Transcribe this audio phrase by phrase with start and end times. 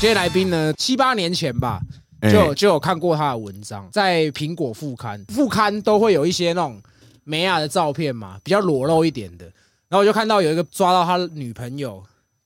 [0.00, 1.80] 今天来宾呢，七八年前吧，
[2.20, 6.80] 哎就就有看过他的文章，在苹果副刊，副刊都会有一些那种
[7.24, 9.44] 美亚的照片嘛，比较裸露一点的。
[9.88, 12.00] 然后我就看到有一个抓到他女朋友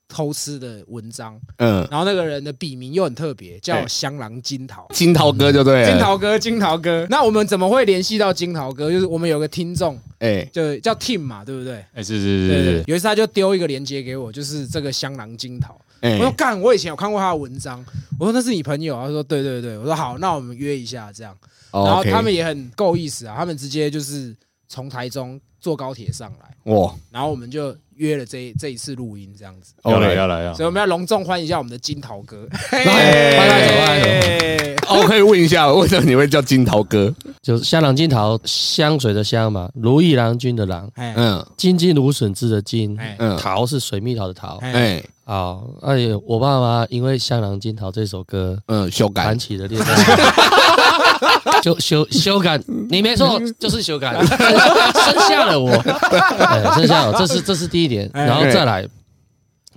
[0.07, 4.87] 偷吃的文章，嗯，然后那个人的笔名又很特别，叫哎香囊金桃。
[4.89, 8.91] 金桃哥就对了，金，桃哥，金桃哥，那我们怎么会联系到金桃哥？
[8.91, 11.85] 就是我们有个听众，哎，就叫 Tim 嘛，对不对？
[11.93, 15.79] 哎，是是是是，，有一次他就丢一个链接给我，就是这个香囊金桃。
[16.03, 17.83] 哎我说干，我以前有看过他的文章。
[18.19, 19.05] 我说那是你朋友啊？
[19.05, 19.77] 他说对对对。
[19.77, 21.35] 我说好，那我们约一下这样。
[21.71, 24.35] 哦然后他们也很够意思啊，他们直接就是
[24.67, 29.73] 从台中坐高铁上来，哇然后我们就约了这一这一次录音这样子。
[29.85, 32.47] 要来要来要所以我们要隆重欢迎一下我们的金桃哥。
[32.69, 37.11] 快 来 走快来来哦，我可以问一下，为什么你会叫金桃哥？
[37.41, 44.59] 就是香囊金桃，香水的香嘛，如意郎君的郎，哎嗯金金芦笋汁的金，哎嗯，桃是水蜜桃的桃。
[44.61, 49.23] 哎哎，啊，哎呀，我爸妈因为《香囊金桃》这首歌嗯，修改。
[49.23, 58.87] 谈，起了恋爱，就修修改，你没错， 就是修改， 生下了我，哎，生下了我，这是这是第一点，哎然后再来。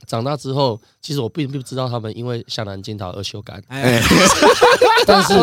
[0.06, 4.02] 长大之后，其实我并不知道他们因为向南金桃而修改，哎。
[5.06, 5.34] 但是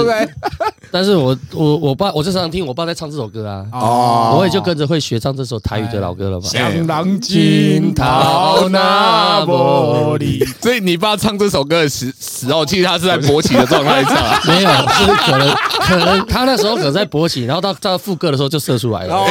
[0.91, 4.35] 但是我我我爸，我就常常听我爸在唱这首歌啊，哦。
[4.37, 6.45] 我也就跟着会学唱这首台语的老歌了嘛。
[6.45, 10.45] 向南金桃那玻璃。
[10.61, 14.13] 所以你爸唱这首歌的时时候，其实他是在勃起的状态唱。
[14.45, 19.15] 没有，是可能可能他那时候可能在勃起，然后到到副歌的时候就射出来了。
[19.15, 19.25] 哦，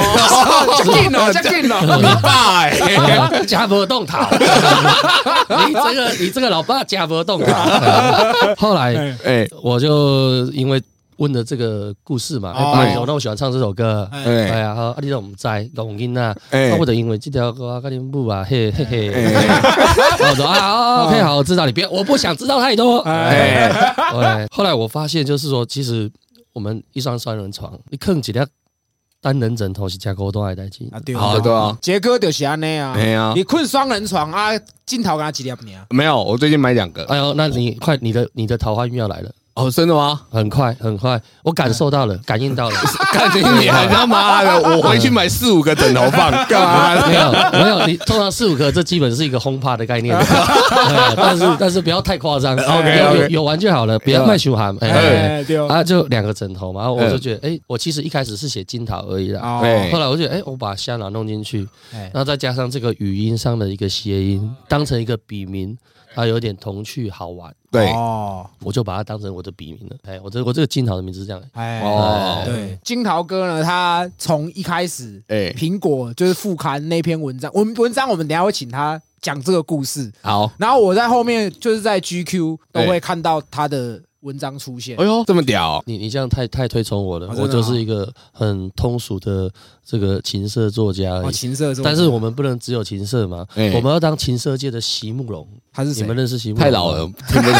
[0.82, 1.82] 加劲了，加劲了。
[1.98, 7.52] 你爸哎，加不动桃，你这个你这个老爸假不动桃。
[8.56, 9.48] 后来哎。
[9.62, 10.82] 我就因为
[11.18, 14.08] 问了这个故事嘛，哎，哦爸，你怎么那么喜欢唱这首歌？
[14.12, 14.58] 哎。
[14.60, 16.70] 呀，好，啊，你都唔知，龙音啊，哎。
[16.70, 19.10] 啊我的因为这条歌跟你母啊，嘿嘿嘿。
[20.30, 22.98] 我说啊啊，OK，好，我知道你别，我不想知道太多。
[23.00, 23.70] 哎，
[24.50, 26.10] 后来我发现就是说，其实
[26.52, 28.44] 我们一张双人床，你坑几条
[29.22, 30.86] 单人枕头是加沟都爱代金。
[30.92, 33.06] 啊对啊对啊，杰哥就是安尼啊哎。
[33.10, 34.50] 呀，你困双人床啊，
[34.84, 35.58] 镜头跟他几粒尔？
[35.90, 37.04] 没有，我最近买两个。
[37.04, 40.18] 哎呦，那你快，你的你的桃花运要来了，哦，真的吗？
[40.30, 42.76] 很快很快，我感受到了，感应到了。
[43.12, 47.06] 看你你还他妈的，我回去买四五个枕头放 干嘛？
[47.06, 54.74] 没有没有，你通常四五个，这基本是一个轰趴的概念， 哎但是但是不要太夸张 OK，有 OK 有有玩就好了，不要卖熊喊。
[54.80, 55.68] 哎哎哎哎，对哦。
[55.68, 59.40] 啊，就两个枕头嘛，然后我就觉得，哎，我其实一开始是写金桃而已啦，
[59.92, 65.76] 后来我觉得，哎，我把香囊弄进去，哎然后再加上这个语音上的一个谐音，当成一个笔名，
[66.14, 69.96] 它有点童趣好玩，对，哦，我就把它当成我的笔名了。
[70.04, 71.42] 哎，我这我这个金桃的名字是这样。
[71.52, 72.42] 哎，哦。
[72.44, 84.96] 对，金桃哥呢，他从一开始，哎，苹果就是副刊那篇文章，我们文章我们等下会请他讲这个故事，好，然后我在后面就是在 GQ 都会看到他的文章出现。
[84.98, 85.04] 哎。
[85.04, 89.48] 呦，这么屌，你你这样太太推崇我了，我就是一个很通俗的
[89.84, 93.72] 这个情色作家而哦，情色但是我们不能只有情色嘛，哎。
[93.74, 95.46] 我们要当情色界的席慕容。
[95.74, 96.02] 他是谁？
[96.02, 96.16] 你们？
[96.16, 96.64] 认识席慕容？
[96.64, 97.58] 太老了，， 听不懂。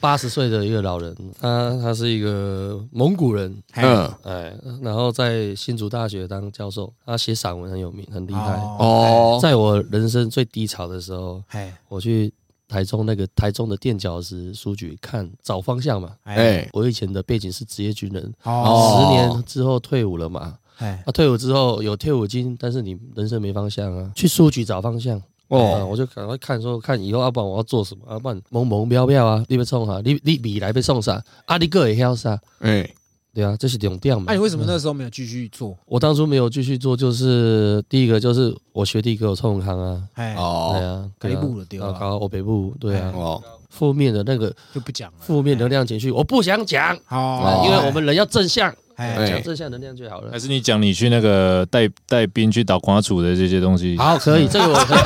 [0.00, 8.54] 八十岁的一个老人，他他是一个蒙古人，嗯，嗯，哎，然后在新竹大学当教授，他写散文很有名，很厉害。
[8.78, 12.32] 哦，哦，在我人生最低潮的时候，哎我去
[12.68, 16.12] 台中那个台中的垫脚石书局看找方向嘛。
[16.24, 20.58] 哎，哎，我以前的背景是职业军人，哦，十年之后退伍了嘛。
[20.78, 25.16] 哎，啊，退伍之后有退伍金，但是你人生没方向啊，去书局找方向。
[25.48, 28.04] 哦，哦，我就赶快看说看以后，要不然我要做什么？
[28.10, 30.00] 要不然蒙蒙飘飘啊，你要创啥？
[30.04, 31.22] 你你未来要送啥？
[31.44, 32.38] 啊，你个会晓啥？
[32.58, 32.92] 哎，
[33.36, 34.24] 对啊，这是重点嘛。
[34.28, 34.32] 那。
[34.32, 35.76] 你为什么那时候没有继续做？
[35.84, 40.80] 我当初没有继续做，就是第一个就是我学弟给我冲康啊，哎，对哦，啊，
[41.18, 41.88] 对啊北部的对吧？
[41.88, 45.18] 啊，搞我北部，对啊，哦，负面的那个就不讲了。
[45.20, 47.20] 负面能量情绪，我不想讲，好。
[47.20, 49.28] 哦因为我们人要正向，哎哎。
[49.28, 50.30] 讲正向能量就好了。
[50.32, 50.38] 还。
[50.38, 53.98] 是你讲你去那个带带兵去打瓜楚的这些东西？
[53.98, 54.98] 好，可以，这个我可以，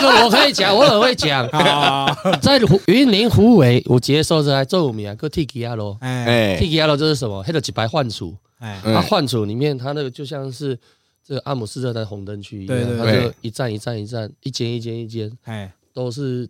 [0.00, 1.46] 这个我可以讲，我很会讲。
[1.54, 2.06] 啊，
[2.40, 5.96] 在湖云林湖尾，我接受着来做有名，个 T K R 咯。
[6.00, 6.24] 哎。
[6.24, 7.42] 哎，，T K R 这是什么？
[7.42, 8.80] 黑的几白幻鼠，哎。
[8.84, 8.94] 嗯。
[8.94, 10.78] 它幻鼠里面它那个就像是
[11.26, 16.48] 这个阿姆斯特丹红灯区一样，它就一站一站一站，一间一间一间哎，都是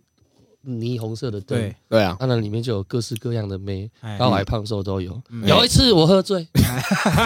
[0.65, 1.57] 霓虹色的灯。
[1.57, 4.17] 对，，对啊，当然里面就有各式各样的妹，哎。
[4.17, 5.21] 高矮胖瘦都有。
[5.29, 5.47] 嗯。
[5.47, 6.47] 有一次我喝醉，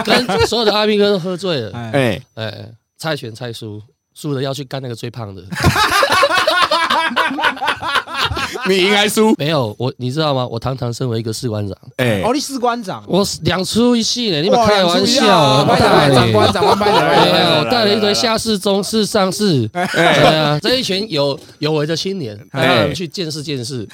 [0.04, 2.68] 跟所有的阿兵哥都喝醉了，哎，哎
[2.98, 3.80] 猜拳猜输，
[4.14, 5.42] 输的要去干那个最胖的。
[8.68, 9.34] 你应该输？
[9.38, 10.46] 没有我，你知道吗？
[10.46, 15.64] 我堂堂身为一个士官长，哎哦，，你士官长，我两出一戏呢，你们哇开玩两出一笑啊啊？
[15.64, 23.88] 拍掌拍长官长官拍掌哎呀，拍掌我带了一堆下士、中士、上士，对啊，这一群有有为的青年，让他们去见识见识。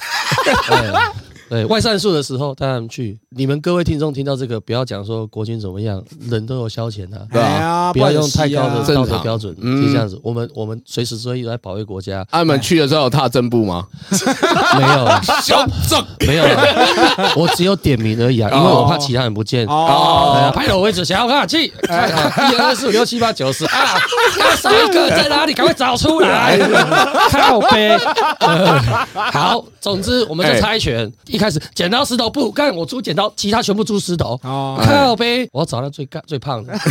[0.69, 1.11] 哎
[1.49, 3.17] 对外战术的时候，带他们去。
[3.29, 7.21] 你们各位听众听到这个，不要讲说国军怎么样，人都有消遣啊。
[7.31, 10.19] 对啊不要用太高的道德标准，嗯就这样子。
[10.23, 13.85] 我们我们随时随地都在保卫国家，他们去的时候有踏正步吗？
[14.77, 15.07] 没有
[15.41, 19.65] 小正没有啊，我只有点名而已啊，因为我怕其他人不见。
[19.67, 23.97] 哦拍头位置，想要看气，看 啊，一二三四五六七八九十啊，
[24.39, 25.53] 要少一个在哪里？
[25.53, 26.57] 赶快找出来！
[27.31, 27.95] 靠背。
[28.39, 28.79] 呃
[29.31, 34.39] 好，总之我们就猜拳，一开始剪刀石头布，干我出剪刀，其他全部出石头。
[34.41, 36.75] 哦，靠呗，我要找那最干最胖的，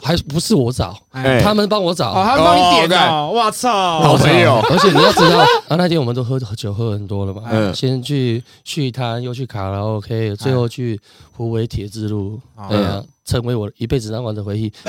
[0.00, 1.40] 还不是我找，哎。
[1.42, 2.14] 他们帮我哦，找。
[2.14, 7.74] 他帮你点哦哦，我操，好朋友，而且你要知道，啊，那天我们都喝喝酒喝很多了嘛，嗯。
[7.74, 11.00] 先去续摊，又去卡拉 OK，最后去
[11.32, 12.38] 湖尾铁之路，
[12.68, 14.72] 对啊，成为我一辈子难忘的回忆。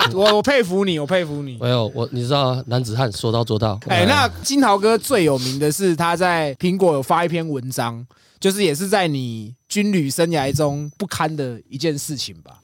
[0.14, 1.58] 我我佩服你，我佩服你。
[1.60, 3.78] 没有我，你知道啊男子汉说到做到。
[3.88, 8.04] 哎，那金豪哥最有名的是他在苹果有发一篇文章，
[8.42, 12.60] 就是也是在你军旅生涯中不堪的一件事情吧？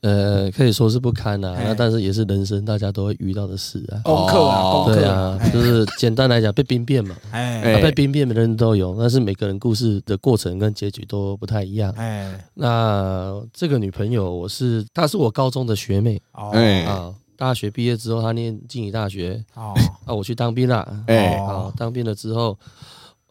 [0.00, 1.64] 呃，可以说是不堪啊，哎。
[1.68, 4.02] 那但是也是人生大家都会遇到的事啊。
[4.02, 4.84] 功课啊，哦。
[4.86, 7.80] 功课对啊，就是简单来讲，被兵变嘛，哎。
[7.80, 11.92] 被兵变每个人都有，但是每个人故事的过程跟结局都不太一样。
[11.92, 12.44] 哎。
[12.54, 16.20] 那这个女朋友，我是她是我高中的学妹。
[16.32, 16.50] 哦。
[16.54, 16.82] 哎。
[16.86, 19.44] 啊，大学毕业之后她念静宜大学。
[19.54, 19.74] 哦。
[20.06, 21.04] 啊，我去当兵了。
[21.06, 21.36] 哎。
[21.36, 22.58] 啊，当兵了之后，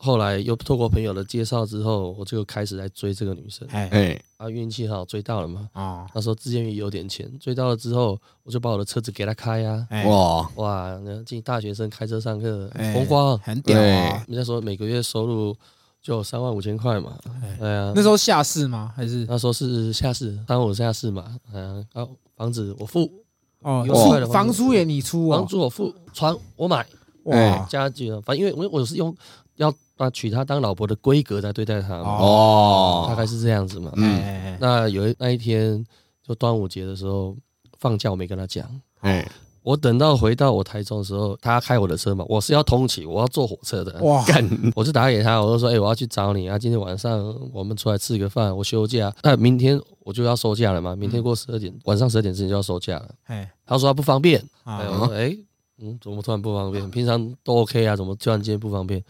[0.01, 3.67] 后来又透过朋友的介绍之后，我就开始来追这个女生。
[3.71, 3.89] 哎。
[3.91, 5.69] 哎，啊，运气好追到了嘛。
[5.73, 10.05] 啊那时候自建也有点钱，追到了之后，我就把我的车子给她开呀、哎。
[10.05, 12.93] 哇，哇，那进大学生开车上课哎。
[12.93, 14.23] 风光，很屌啊！
[14.27, 15.53] 人家说每个月收入
[16.01, 17.17] 就三万五千块嘛，
[17.59, 18.93] 对啊，那时候下市吗？
[18.95, 19.25] 还是？
[19.27, 22.07] 那时候是下市，当我下市嘛，嗯、啊，
[22.37, 23.11] 房子我付，
[23.59, 25.45] 哦有租房租也你出房哦？
[25.49, 26.85] 租我付，船我买，
[27.23, 27.65] 哇。
[27.69, 29.13] 家具啊，反正因为我我是用
[29.57, 29.69] 要
[29.99, 33.91] 把娶她当老婆的规格在对待她哦，大哦，概是这样子嘛。
[33.97, 35.85] 嗯那有一那一天
[36.25, 37.35] 就端午节的时候
[37.79, 38.65] 放假，我没跟她讲。
[39.01, 39.29] 哎，
[39.61, 44.01] 我等到回到我台中的时候，她开我的车嘛，我是要通勤，我要坐火车的。
[44.01, 44.23] 哇
[44.73, 46.57] 我就打给她，我就说：“哎、我要去找你啊！
[46.57, 49.13] 今天晚上我们出来吃个饭，我休假。
[49.23, 53.09] 那明天我就要收假了嘛，明天过十二点，晚上十二点之前就要收假了。
[53.25, 55.37] 哎”她说她不方便，哎，我啊说：“哎、
[55.81, 56.89] 嗯，怎么突然不方便？
[56.89, 59.03] 平常都 OK 啊，怎么突然间不方便？”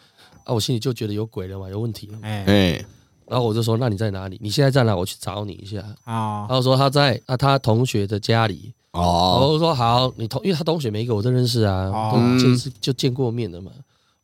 [0.49, 2.17] 啊，我心里就觉得有鬼了嘛，有问题了。
[2.23, 2.85] 哎哎，
[3.27, 4.37] 然后我就说：“那你在哪里？
[4.41, 4.95] 你现在在哪？
[4.95, 8.73] 我去找你一下。”啊他就说他在啊他同学的家里。
[8.91, 13.71] 然哦，后我说好，你同因为他同学每一个我都认识啊，哦都见识就见过面的嘛，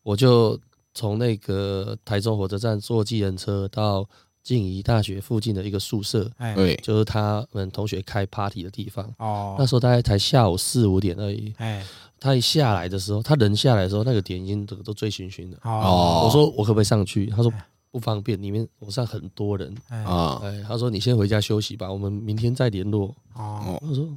[0.01, 0.59] 我就
[0.95, 4.03] 从那个台中火车站坐计程车到
[4.41, 9.05] 静宜大学附近的一个宿舍，哎对，就是他们同学开 party 的地方。
[9.19, 11.53] 哦那哦时候大概才下午四五点而已。
[11.57, 11.85] 哎
[12.19, 15.57] 他一下来的时候，他人下来的时候，那个点已经都都醉醺醺的。
[15.63, 17.27] 哦我说我可不可以上去？
[17.27, 17.51] 他说
[17.91, 19.73] 不方便，里面我上很多人。
[19.89, 23.13] 哎啊，哎，他说你先回家休息吧，我们明天再联络。
[23.33, 24.07] 哦我说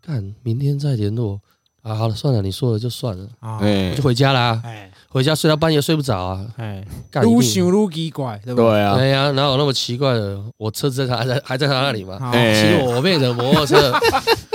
[0.00, 1.40] 干，明天再联络
[1.82, 1.94] 啊。
[1.94, 4.60] 好了，算了，你说了就算了，啊哎我就，回家啦。
[4.64, 8.60] 哎回家睡到半夜睡不着啊，哎，干一定愈想愈奇怪，对不？
[8.60, 10.38] 对啊，对呀，哪有那么奇怪的？
[10.58, 13.92] 我车子在他还在还在他那里嘛，好哎骑我妹的摩托车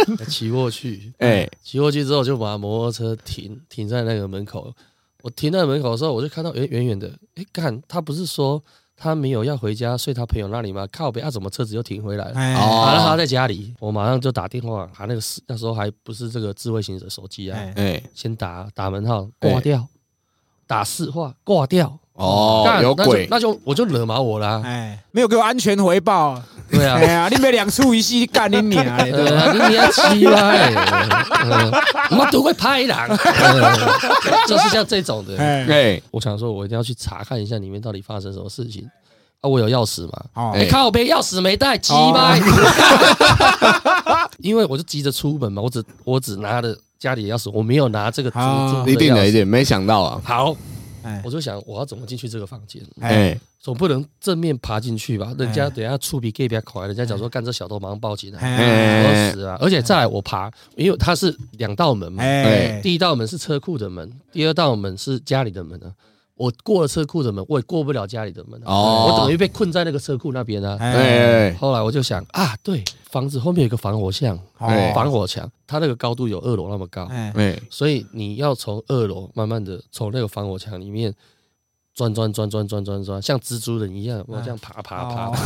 [0.29, 4.73] 骑过去，哎，骑过去之后就把摩托车停停在那个门口。
[5.23, 8.59] 我停在门口的时候，我就看到远远远的，哎，干，他不是说
[8.97, 10.87] 他没有要回家睡他朋友那里吗？
[10.91, 12.33] 靠北，啊，怎么车子又停回来了？
[12.33, 19.87] 哎哦啊，那他在家里，我马上就打电话，打那个是那时候还不是这个智慧型的手机啊，哎哎，先打打门号挂掉，
[20.65, 27.03] 打四话挂掉，哦，干那就有鬼，那就我就惹毛我啦，哎，没有给我安全回报，对啊哎。
[27.05, 29.41] 呀，你没两处一戏干你娘嘞， 对吧？
[29.51, 30.71] 呃，你要气歪，
[32.11, 33.75] 我都会拍人，呃
[34.47, 35.35] 就是像这种的。
[35.37, 38.87] 哎，哎，我想说，我一定要去查看一下里面到底发生什么事情
[39.41, 39.49] 啊！
[39.49, 40.21] 我有钥匙嘛？
[40.35, 42.39] 哦哎，靠背钥匙没带，鸡掰！
[44.39, 49.41] 因为我就急着出门嘛，我只我只拿了家里的钥匙，我没有拿这个租啊租一定的，一定。
[49.41, 50.55] 定，没想到啊，好，
[51.03, 55.33] 哎我就想我要怎么进去这个房间，哎，总不能正面爬进去吧？
[55.37, 59.57] 人家哎等下触鼻 gay 比较快，人家讲说干这小偷马上报警啊，哎我要死啊！
[59.59, 65.91] 而且再来我爬，因为它是两道门嘛，哎第一道门是车库的门，第二道门是家里的门啊。
[66.41, 69.05] 我过了车库的门，我也过不了家里的门啊、哦。
[69.07, 70.75] 我等于被困在那个车库那边啊。
[70.79, 81.13] 哎，哎，后来我就想啊，对，房子后面有一个防火巷，哎防火墙，它那个高度有二楼那么高，哎，哎，所以你要从二楼慢慢的从那个防火墙里面
[81.93, 85.31] 钻钻钻钻钻钻钻，像蜘蛛人一样，我这样爬爬爬哦。
[85.35, 85.43] 爬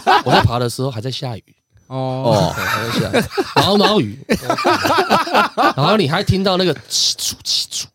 [0.00, 0.22] 爬。
[0.26, 1.44] 我在爬的时候还在下雨，
[1.86, 3.24] 哦，还在下雨
[3.54, 4.18] 毛毛雨，
[5.76, 7.92] 然后你还听到那个起楚起楚起起楚楚，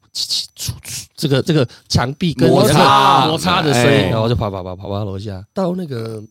[1.15, 6.21] 这个这个墙壁跟摩擦摩擦的声哎音，然后就爬爬爬爬爬到楼下，到那个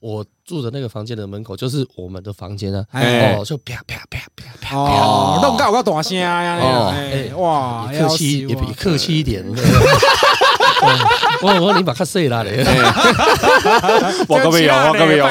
[0.00, 4.76] 我住的那个房间的门口，就是我们的房间啊，哎哦，就啪啪啪啪啪
[5.40, 6.58] 弄到有够大声呀！
[6.60, 9.44] 哦哎，哇，客气也比客气一点。
[11.42, 12.64] 我我你把卡碎了嘞，
[14.28, 15.26] 我可没有，我可没有，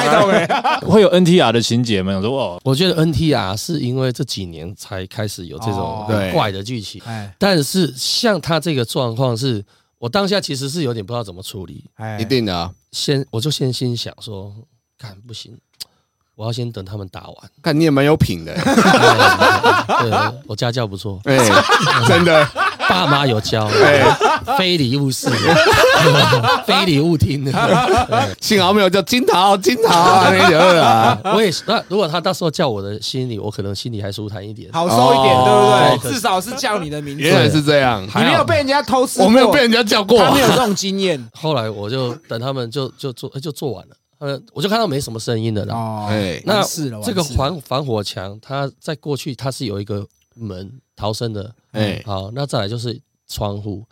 [0.90, 2.14] 会有 NTR 的情节吗？
[2.16, 9.64] 我说哦，我觉得 NTR 是因为这几年才开始有这种怪的剧情，哎但是像他这个状况是，
[9.98, 14.52] 我当下其实是有点不知道怎么处理，哎，一定的啊，先我就先心想说，
[14.98, 15.56] 看不行，
[16.34, 17.36] 我要先等他们打完。
[17.62, 21.38] 看你也蛮有品的，对，我家教不错，哎，
[22.06, 22.48] 真的，
[22.88, 23.68] 爸妈有教，
[24.58, 25.28] 非礼勿视，
[26.66, 27.44] 非礼勿听。
[27.44, 27.52] 的
[28.40, 34.70] 幸好没有叫金桃，金桃啊，那个啊，我也是，那如果他到时候叫我的心里，我可能心里还舒坦一点。
[34.72, 35.88] 好受一点，哦。
[35.92, 36.12] 对不对？
[36.12, 41.22] 至少是叫你的名字，原来是这样，你没有被人家偷吃，我没有被人家叫过，他没有这种经验。
[41.34, 45.74] 后来我就等他们就就做就做完了，呃，我就看到没什么声音了啦。
[45.74, 46.06] 哦。
[46.10, 46.62] 哎，那
[47.02, 53.84] 这个防防火墙，它在过去它是有一个门逃生的，哎，好，那再来就是窗户。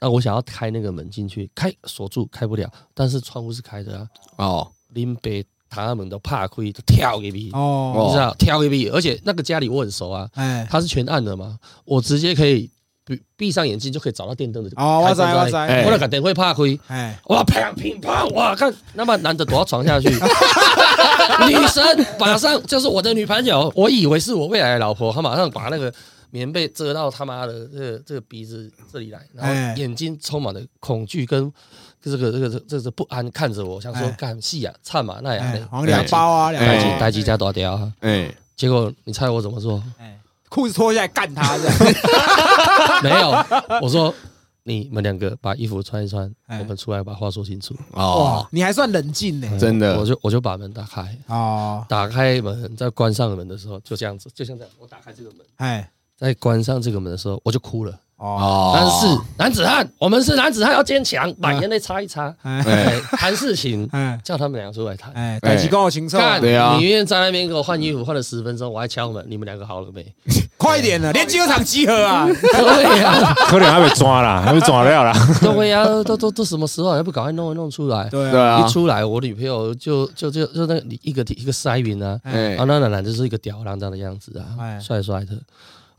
[0.00, 4.06] 那我想要开那个门进去，开锁住开不了，但是窗户是开的啊。
[4.36, 12.70] 哦，林北他们都怕亏，都跳给你，哦，你知道跳给你，而且那个家里我很熟啊，哎，它是全暗的嘛，我直接可以
[13.04, 14.70] 闭闭上眼睛就可以找到电灯的。
[14.76, 20.08] 哦，我知开关我知，哎我那肯定会怕亏，哎，哇，砰乒乓，哇，看那么男的躲到床下去，
[21.48, 25.92] 女生马上就是我的女朋友，我以为是我未来的老婆，她马上把那个
[26.30, 29.72] 棉被遮到他妈的这个这个鼻子这里来，然哎。
[29.72, 31.52] 后眼睛充满了恐惧跟
[32.00, 34.10] 这个这个这个这个不安看着我，想说哎。
[34.18, 36.82] 干戏啊，唱嘛那样哎，的，好像两包啊，两哎包。
[36.82, 39.82] 带，带几家多掉啊，哎，结果你猜我怎么做？
[39.98, 40.18] 哎，
[40.48, 43.30] 裤子脱下来干他这样， 没有，
[43.82, 44.12] 我说
[44.64, 46.58] 你们两个把衣服穿一穿，哎。
[46.58, 47.74] 我们出来把话说清楚。
[47.92, 49.98] 哦，，你还算冷静呢，真的。
[49.98, 57.92] 我就我就把门打开，哦，打开门，再关上门的时候，就这样子，就像这样，我打开这个门，哎，再关上这个门的时候，我就哭了。
[58.16, 62.34] 哦，哦，但是男子汉，我们是男子汉，要坚强，把眼泪擦一擦，
[63.12, 65.12] 谈事情，哎，叫他们两个出来谈。
[65.12, 70.04] 哎，代志跟我清楚，干，对啊你愿意在那边给我换衣服，换了十分钟，我还敲门，你们两个好了没？
[70.58, 72.26] 快一点了，连集合场集合啊！
[72.26, 75.12] 对呀， 可能还被抓啦，还被抓了啦。
[75.40, 78.08] 对呀，都都都什么时候还不赶快弄一弄出来？
[78.08, 85.38] 对啊，一，出来，我女朋友就就就就那个一个一个塞云啊，哎啊，那男男就是一个吊儿郎当的样子哎啊，帅帅的。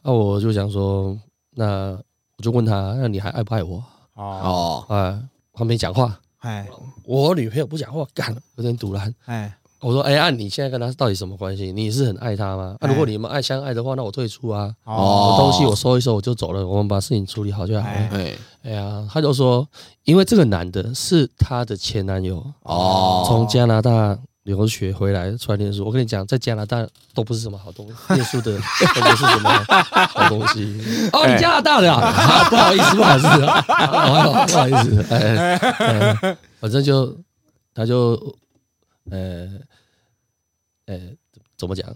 [0.02, 1.18] 啊，我就想说，
[1.56, 1.98] 那
[2.38, 3.84] 我就问他，那你还爱不爱我？
[4.16, 5.22] 哦，哦，啊，
[5.54, 6.68] 他没讲话，哎
[7.06, 9.14] 我女朋友不讲话，干有点堵然。
[9.26, 11.72] 哎，我说，哎、啊，你现在跟他到底什么关系？
[11.72, 12.76] 你是很爱他吗？
[12.80, 17.94] 啊，哎如果你们爱相爱的话，那我退出啊，哦我东西我收一收我就走了，我们把事情处理好就好了。
[17.94, 19.68] 哎哎，哎呀，他就说，
[20.04, 24.18] 因为这个男的是他的前男友，哦，从加拿大
[24.56, 25.86] 留学回来出来念书。
[25.86, 28.58] 我跟你讲，在加拿大都不是什么好东西，念书的
[28.96, 29.50] 都不是什么
[30.10, 30.76] 好东西。
[31.14, 32.02] 哦，你加拿大的啊？
[32.02, 33.28] 啊 不好意思，不好意思
[34.52, 37.16] 不好意思，哎，哎反正就
[37.74, 38.14] 他就
[39.12, 39.48] 呃
[40.88, 41.00] 呃
[41.58, 41.88] 怎么讲？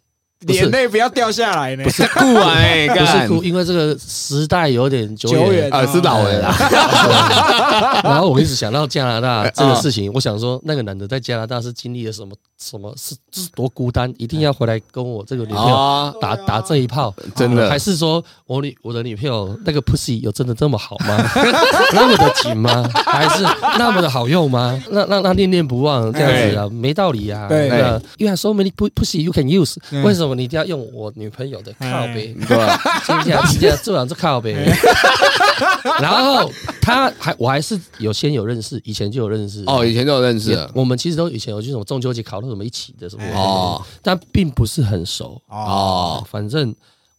[0.52, 1.84] 眼泪不要掉下来呢。
[1.84, 6.40] 不是哭啊，哎， 不是干哭，因为这个时代有点久久远啊，是老了。
[6.42, 17.70] 啦， 然后我一直想到加拿大这个事情，我想说那个男的在加拿大是经历了什么什么是是多孤单，一定要回来跟我这个女朋友哦，打打这一炮，真的。
[17.70, 21.18] 还是说我女我的女朋友那个 pussy 有真的这么好吗？
[21.94, 22.90] 那么的紧吗？
[22.94, 23.44] 还是
[23.78, 24.82] 那么的好用吗？
[24.92, 27.48] 那让他念念不忘这样子啊，没道理啊。
[27.48, 27.70] 对。
[27.70, 30.04] 那 you have so many pu- pussy you can use，嗯。
[30.04, 32.34] 为什么你一定要用我女朋友的靠背？
[32.48, 32.58] 对。
[32.58, 32.80] 吧？
[33.06, 34.54] 今天今天这样子靠背，
[36.00, 39.64] 然后他还我还是有先有认识，以前就有认识。
[39.68, 43.82] 哦，以前就有认识，我们其实都以前有去什么中秋节烤肉什么一起的什么哦。
[44.02, 45.42] 但并不是很熟。
[45.48, 46.74] 哦，哦，反正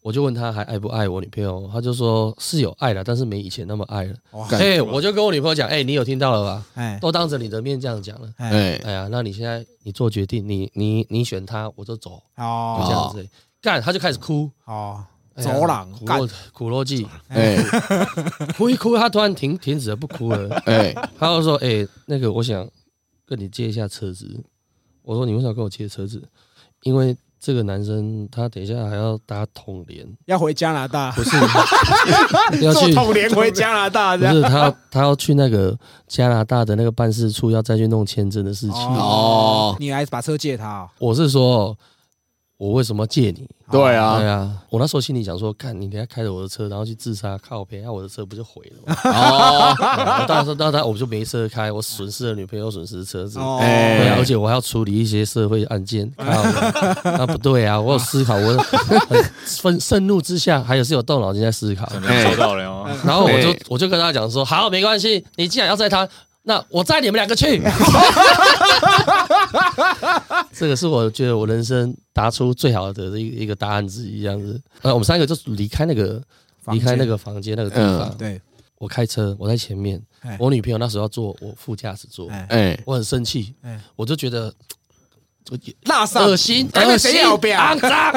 [0.05, 4.15] 我就问他还爱不爱我女朋友，他就说是有爱了，但是没以前那么爱了。
[4.51, 6.67] 哎，我就跟我女朋友讲，哎，你有听到了吧？
[6.75, 8.29] 哎都当着你的面这样讲了。
[8.37, 13.27] 哎，哎，哎呀，那你现在你做决定，你你你选他，我就走，就这哦样子。
[13.63, 15.03] 干，他就开始哭，哦，
[15.37, 17.57] 走廊干苦肉苦肉计，哎
[18.59, 20.55] 哭一哭，他突然停停止了，不哭了。
[20.69, 22.69] 哎他就说：“哎、那个我想
[23.25, 24.39] 跟你借一下车子。”
[25.01, 26.23] 我说：“你为什么跟我借车子？”
[26.85, 31.37] 因为这个男生他等一下还要搭统联，要回加拿大，不是
[32.65, 34.35] 要坐去，统联回加拿大，这样。
[34.35, 38.77] 不是他他要去那个加拿大的那个办事处，要再去弄签证的事情。
[38.79, 41.77] 哦，你还把车借他哦，我是说，
[42.65, 43.47] 我为什么借你？
[43.71, 48.97] 对啊对啊，啊，我那时候心里想说，看你等下开着我的车，然后去自杀，靠边，那我的车不就毁了吗？
[49.05, 49.75] 哦，
[50.23, 53.39] 我当时当然我就没车开，我损失了女朋友，损失车子。
[53.39, 56.25] 哦，哎对啊，而且我还要处理一些社会案件，靠
[57.05, 57.79] 那不对啊！
[57.79, 58.57] 我有思考，我
[59.11, 61.87] 很愤愤怒之下，还有是有动脑筋在思考。
[62.01, 62.89] 没收到了哦。
[63.05, 66.09] 然后我就哎我就跟他讲说，好，没关系，你既然要载他，
[66.45, 67.61] 那我载你们两个去。
[70.53, 74.61] 这个是我觉得我人生答出最好的一个一个答案之一，这样子。
[74.83, 76.23] 呃，我们三个就离开那个
[76.69, 77.57] 离开那个房间。
[77.57, 78.41] 那个地方，对，
[78.79, 82.83] 我开车，我在前面哎，我女朋友那时候要坐我副驾驶座，哎，哎。
[82.87, 84.53] 我很生气哎，我就觉得。
[85.51, 88.11] 我拉上恶心，哎恶心，肮脏！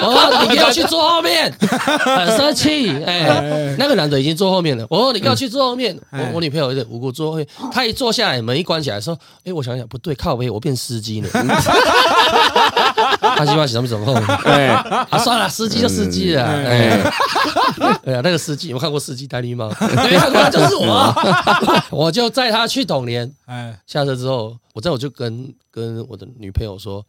[0.00, 2.88] 我 说你给我去坐后面，很生气。
[3.04, 4.86] 哎，那个男的已经坐后面了。
[4.88, 5.94] 我说你给我去坐后面。
[6.10, 11.28] 哎我我女朋友有点无辜坐后面，她一坐下来，门一关起来，说：“哎，我想想不对，靠背，我变司机呢。
[13.20, 14.66] ”他希望什么什么后哎
[15.10, 15.18] 啊？
[15.18, 16.42] 算了，司机就司机了。
[16.44, 16.98] 哎，
[18.02, 21.14] 对啊，那个司机我看过司机戴绿帽，没看过，就是我。
[21.90, 27.04] 我就载他去董年，哎，下车之后，我在我就跟跟我的女朋友说，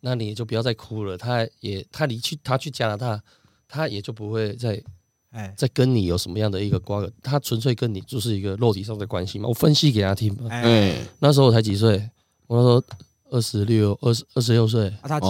[0.00, 1.16] 那你就不要再哭了。
[1.16, 3.22] 他也他离去他去加拿大，
[3.68, 4.82] 他也就不会再
[5.30, 9.48] 哎，再跟你有什么样的一个瓜葛，他纯粹跟你就是一个肉体上的关系嘛。
[9.48, 10.48] 我分析给他听嘛。
[10.50, 12.10] 哎，哎那时候我才几岁，
[12.48, 12.82] 我那时候
[13.30, 15.26] 二十六、二十二十六岁，啊，他几？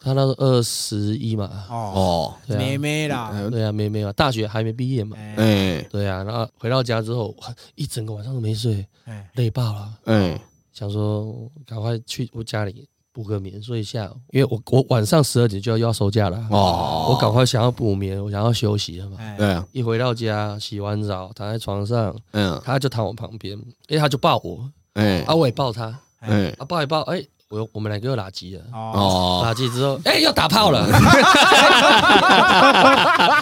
[0.00, 1.66] 他那时候二十一嘛。
[1.68, 5.16] 哦，哦，对啊妹妹啦，对啊，妹妹嘛，大学还没毕业嘛。
[5.18, 7.34] 哎，哎对啊，然后回到家之后，
[7.74, 9.98] 一整个晚上都没睡，哎，累爆了。
[10.04, 10.40] 哎
[10.78, 19.16] 想说赶快去我家里补个眠睡一下，因为我我晚上十二点就要又要收假了，哦，我赶快想要补眠，我想要休息了嘛。
[19.18, 22.62] 哎，对啊，一回到家，洗完澡，躺在床上，嗯。
[22.64, 23.58] 他就躺我旁边，
[23.88, 25.24] 哎，他就抱我，哎。
[25.26, 26.54] 啊，我也抱他，哎。
[26.58, 28.62] 啊，抱一抱，哎，我我们两个又拉鸡了。
[28.72, 30.86] 哦，哦，拉鸡之后，哎，又打炮了，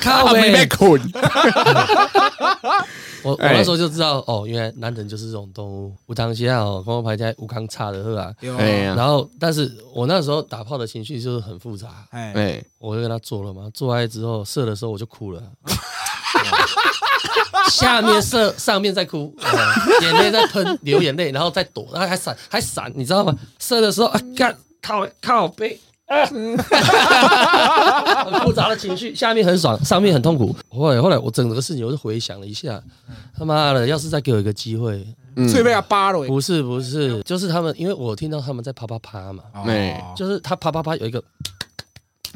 [0.00, 0.66] 靠啊没被呗！
[0.76, 1.00] 捆，
[3.24, 3.52] 我我哎。
[3.54, 5.92] 那时候就知道，哦，原来男人就是这种动物。
[6.06, 8.32] 我当下哦，跟我排在武康差的喝啊，
[8.96, 12.64] 然后，但是我那时候打炮的情绪就是很复杂，哎，哎。
[12.78, 15.42] 我就跟他做了嘛，做爱之后射的时候我就哭了，
[17.70, 19.50] 下面射，上面在哭，呃
[20.02, 23.34] 眼泪在喷，流眼泪，然后再躲，然后还闪，还闪，你知道吗？
[23.58, 25.78] 射的时候啊，干靠靠背。
[26.06, 26.24] 啊，
[28.24, 30.54] 很复杂的情绪，下面很爽，上面很痛苦。
[30.70, 32.80] 后来，后来我整个事情我就回想了一下，
[33.36, 41.20] 他妈的，要是再给我一个机会，嗯所以被他扒了，不是不是，就是他们，因为我听到他们在啪啪啪嘛，哎哦就是他啪啪啪有一个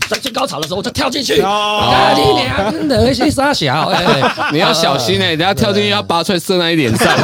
[0.08, 1.48] 在最高潮的时候，我就跳进去，哦。
[1.48, 7.16] 啊你娘的那些傻小，哎， 你要小心哎，等下跳进去要拔出来射在你脸上，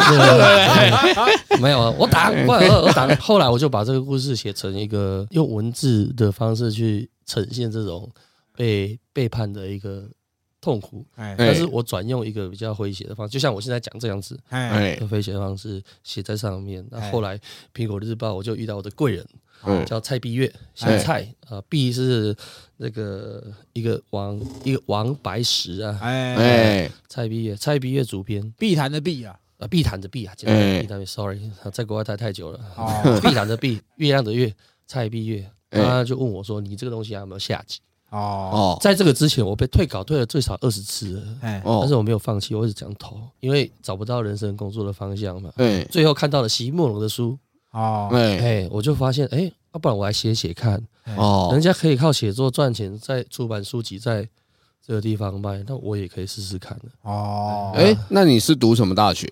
[1.61, 8.09] 没有，我打，我我我打，后来我就把这个故事写成一个用文字的方式去呈现这种
[8.57, 10.05] 被背叛的一个
[10.61, 11.05] 痛苦，
[11.37, 16.85] 但是我转用一个比较诙谐的方式，就像我现在讲这样子，哎，诙谐的方式写在上面。
[16.91, 17.11] 那哎。
[17.11, 17.39] 后来
[17.75, 19.25] 苹果日报我就遇到我的贵人，
[19.67, 19.85] 嗯。
[19.85, 22.35] 叫蔡碧月，姓蔡啊，碧是
[22.77, 26.91] 那个一个王一个王白石啊，哎，哎。
[27.09, 28.53] 蔡碧月，蔡碧月主编。
[28.59, 33.21] 碧潭的碧啊，啊，碧潭的碧啊，简单的碧潭的，sorry，啊在国外待太久了，哦。
[33.23, 34.55] 碧潭的碧，月亮的月，
[34.87, 35.83] 蔡碧月，哎。
[35.83, 37.81] 他就问我说：“你这个东西还有没有下集？
[38.11, 38.19] 哦，
[38.53, 41.79] 哦？”在这个之前，我被退稿退了最少二十次了，哎，哦。
[41.81, 45.51] 但是我没有放弃，我一直讲投，因为找不到人生工作的方向嘛。
[45.57, 45.83] 哎。
[45.91, 47.39] 最后看到了席慕容的书，
[47.77, 48.39] 哦，哎。
[48.39, 50.83] 哎，我就发现，哎，要不然我来写写看，
[51.17, 51.51] 哦。
[51.53, 54.29] 人家可以靠写作赚钱，在出版书籍在
[54.85, 56.85] 这个地方卖，那我也可以试试看的。
[57.03, 59.29] 哦，哎，那你是读什么大学？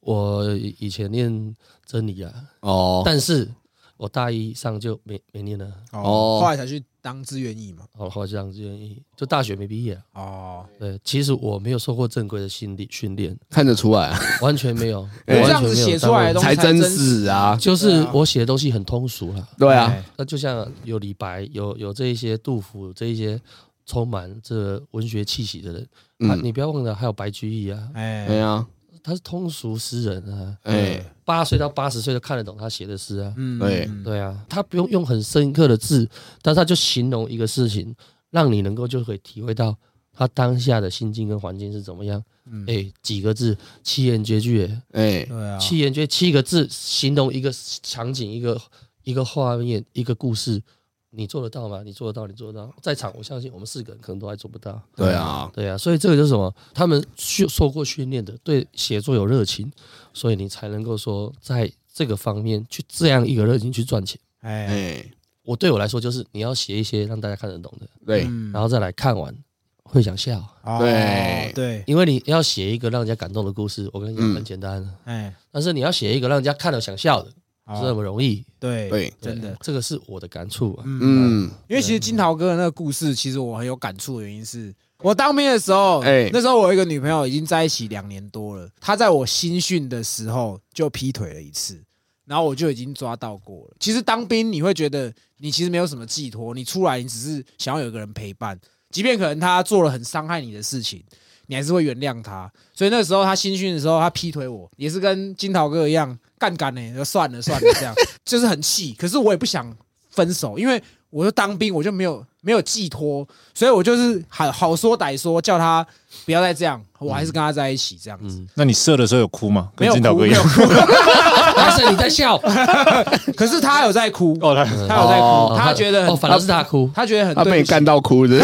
[0.00, 0.44] 我
[0.78, 3.02] 以前念真理啊，哦。
[3.04, 3.48] 但是
[3.96, 9.94] 我大一上就没没念了，哦，哦后来才去当志愿役嘛，哦，后来这样子愿意，就大学没毕业。
[10.12, 10.20] 啊。
[10.20, 19.48] 哦，对，其实我没有受过正规的训练训练，看得出来啊，完全没有，我完全没有样子写出来的东西才真真实啊，就是我写的东西很通俗啦。
[19.56, 23.40] 对啊，哎那就像有李白，有有这一些杜甫，这一些
[23.86, 25.82] 充满这文学气息的人，
[26.30, 28.26] 啊，嗯，你不要忘了还有白居易啊，哎。
[28.26, 28.66] 哎呀，
[29.02, 31.04] 他是通俗诗人啊，哎。
[31.28, 33.34] 八岁到八十岁都看得懂他写的诗啊。
[33.36, 36.08] 嗯对嗯对啊，他不用用很深刻的字，
[36.40, 37.94] 但是他就形容一个事情，
[38.30, 39.76] 让你能够就可以体会到
[40.10, 42.24] 他当下的心境跟环境是怎么样。
[42.50, 42.64] 嗯。
[42.66, 44.82] 哎、几个字，七言绝句、哎。
[44.92, 48.58] 哎，对啊，七言绝七个字形容一个场景、一个
[49.04, 50.62] 一个画面、一个故事，
[51.10, 51.82] 你做得到吗？
[51.84, 52.74] 你做得到，你做得到。
[52.82, 54.80] 在场，我相信我们四个人可能都还做不到。
[54.94, 56.54] 对啊，对啊，所以这个就是什么？
[56.74, 59.70] 他们训受过训练的，对写作有热情，
[60.12, 64.20] 所以你才能够说在这个方面去这样一个热情去赚钱。
[64.40, 65.10] 哎，哎，
[65.42, 69.34] 我对我来说，就是你要写一些让大家看得懂的，对，嗯然后再来看完
[69.82, 77.32] 会想笑，哦对对，因为你要写一个让人家感动的故事，我跟你讲嗯很简单，哎，但是你要写一个让人家看了想笑的，
[77.68, 78.42] 不是那哦么容易。
[78.58, 80.82] 对对真的，这个是我的感触啊。
[80.86, 91.80] 嗯，嗯，因为其实金桃哥的那个故事，其实我很有感触的原因是，我当兵的时候，哎那时候我有一个女朋友已经在一起两年多了，她在我新训的时候就劈腿了一次，
[92.24, 93.76] 然后我就已经抓到过了。
[93.78, 98.58] 其实当兵你会觉得你其实没有什么寄托，你出来你只是想要有一个人陪伴，
[98.90, 101.04] 即便可能他做了很伤害你的事情。
[101.48, 108.94] 你还是会原谅他，所以那时候他新训的时候，他劈腿我，也是跟金桃哥一样干干呢，就算了算了，这样 就是很气。
[108.98, 109.74] 可是我也不想
[110.10, 110.80] 分手，因为
[111.10, 115.84] 我就当兵，我就没有没有寄托，所以我就是好好说歹说，叫他
[116.26, 118.36] 不要再这样，我还是跟他在一起这样子。
[118.40, 119.70] 嗯，那你射的时候有哭吗？
[119.74, 120.44] 跟金桃哥一样。
[120.44, 120.74] 没有哭，
[121.58, 122.36] 还是你在笑？
[123.34, 126.90] 可是他有在哭，哦，他他有在哦哭，他觉得哦，反而是他哭。
[126.94, 128.38] 他觉得很他被干到哭的，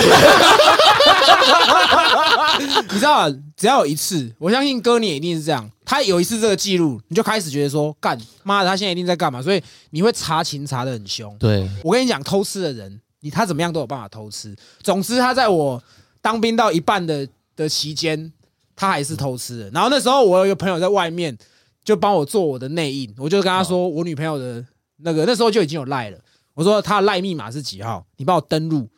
[2.94, 3.37] 你知道吗？
[3.57, 5.68] 只要有一次，我相信哥你也一定是这样。
[5.85, 9.42] 他有一次这个记录，你就开始觉得说，干妈的，他现在一定在干嘛？
[9.42, 11.37] 所以你会查情查的很凶。
[11.38, 14.54] 对，我跟你讲，偷吃的人，你他怎么样都有办法偷吃。
[14.80, 15.83] 总之，他在我
[16.22, 18.33] 当兵到一半的的期间，
[18.76, 19.70] 他还是偷吃的。
[19.70, 21.37] 然后那时候我有一个朋友在外面
[21.83, 24.64] 就帮我做我的内应，我就跟他说，我女朋友的
[24.98, 26.18] 那个那时候就已经有赖了，
[26.54, 28.88] 我说他的赖密码是几号，你帮我登录。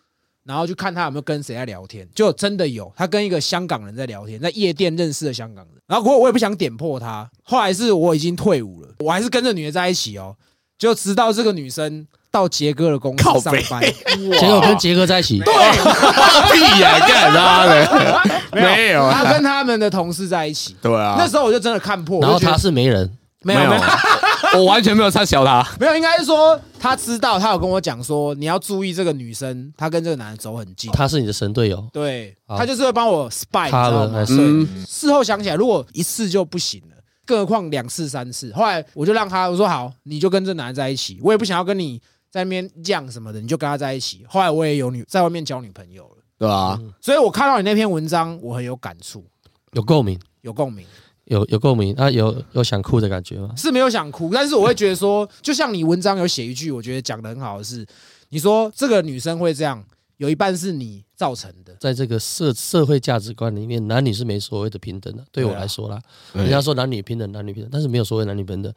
[0.47, 5.75] 然后去看他有没有跟谁在聊天，就真的有，他跟一个香港人在聊天，在夜店认识的香港人。
[5.87, 10.35] 然后不过我也不想点破他，后来是我已经退伍了，我还是跟这女的在一起哦，
[10.79, 13.83] 就直到这个女生到杰哥的公司上班，
[14.39, 15.53] 结果跟杰哥在一起，对。
[16.53, 19.05] 屁呀，干他的，没有。
[19.05, 20.77] 啊，他跟他们的同事在一起。
[20.81, 23.11] 对啊，那时候我就真的看破，然后他是媒人，
[23.43, 23.81] 没有没有
[24.57, 30.91] 我完全没有差小他，没有，应该是说他知道，他有跟我讲说你要注意这个女生，她跟这个男的走很近。
[30.93, 34.05] 他是你的神队友，对，好他就是会帮我 spy，你知他道吗？
[34.07, 38.53] 了还是嗯，事后想起来，如果一次就不行了，更何况两次、三次。
[38.53, 44.25] 后来我就让他，我说好，你就跟这男的在一起，我也不想要跟你在那边犟什么的，你就跟他在一起。
[44.29, 46.79] 后来我也有女在外面交女朋友了，对吧？
[47.01, 49.25] 所以我看到你那篇文章，我很有感触，
[49.73, 50.87] 有共鸣，有共鸣。
[51.27, 53.53] 有有共鸣，啊，有有想哭的感觉吗？
[53.57, 57.87] 是没有想哭，但是我会觉得说，就像你文章有写一句，我觉得讲的很好的是，
[58.31, 59.83] 你说这个女生会这样，
[60.17, 61.75] 有一半是你造成的。
[61.81, 65.25] 在这个社社会价值观里面，男女是没所谓的平等的。
[65.31, 66.01] 对我来说啦，
[66.33, 68.73] 对人家说男女平等，男女平等，但是没有所谓男女平等。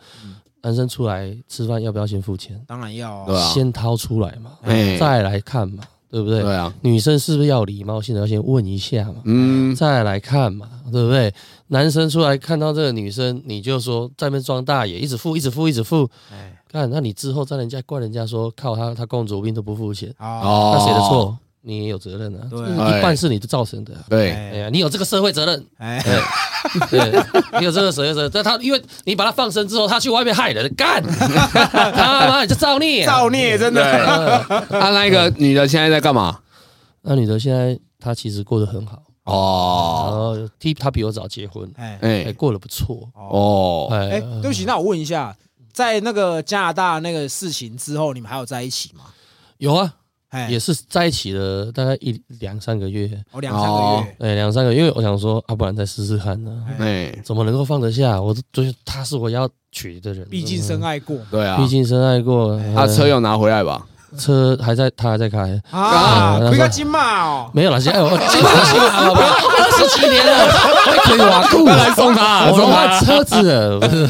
[0.61, 2.61] 男生出来吃饭要不要先付钱？
[2.67, 6.41] 当然要、先掏出来嘛，哎，再来看嘛，对不对？
[6.41, 9.21] 对啊，女生是不是要礼貌性的要先问一下嘛？
[9.23, 11.33] 嗯，再来看嘛，对不对？
[11.69, 16.09] 男生出来看到这个女生，你就说在那边装大爷，一直付，一直付，一直付。
[16.31, 20.99] 哎，看，那你之后在人家怪人家说靠他他公主病都不付钱，哦，哦，那谁的？
[21.07, 21.37] 错？
[21.61, 24.01] 你也有责任啊，对一半是你的造成的啊。
[24.09, 26.01] 对，哎哎呀，你有这个社会责任，哎，
[26.89, 27.11] 对，
[27.59, 28.31] 你有这个社会责任。
[28.33, 34.07] 但他因为你把他放生之后，他去外面害人，干， 他妈你就造孽啊，造孽真对，的。
[34.07, 36.39] 啊，那一个女的现在在干嘛？
[37.01, 41.97] 那女的现在她其实过得很好，然哦，后替他比我早结婚，哎。
[42.01, 43.09] 哎，哎，过得不错。
[43.13, 45.35] 哦，哎哎，对不起，那我问一下，
[45.71, 49.05] 在那个加拿大那个事情之后，你们还有在一起吗？
[49.57, 49.93] 有啊，
[50.29, 54.03] 哎，也是在一起了大概一两三个月，哦，两三个哦。
[54.05, 54.27] 月。
[54.27, 58.21] 哎，两三个月，因为我想说，啊，不然再试试看呢，哎，怎么能够放得下？
[58.21, 61.57] 我就是他是我要娶的人，毕竟深爱过对啊。
[61.57, 63.85] 毕，竟深爱过，他车有有拿回来吧？
[64.17, 65.39] 车还在，他还在开。
[65.71, 69.21] 啊，啊亏个金嘛哦，没有了，现在我 金马金马好不？
[69.21, 70.47] 二十七年了，
[70.85, 73.79] 还可以瓦固，来送他我送他换车子了。
[73.79, 74.07] 不是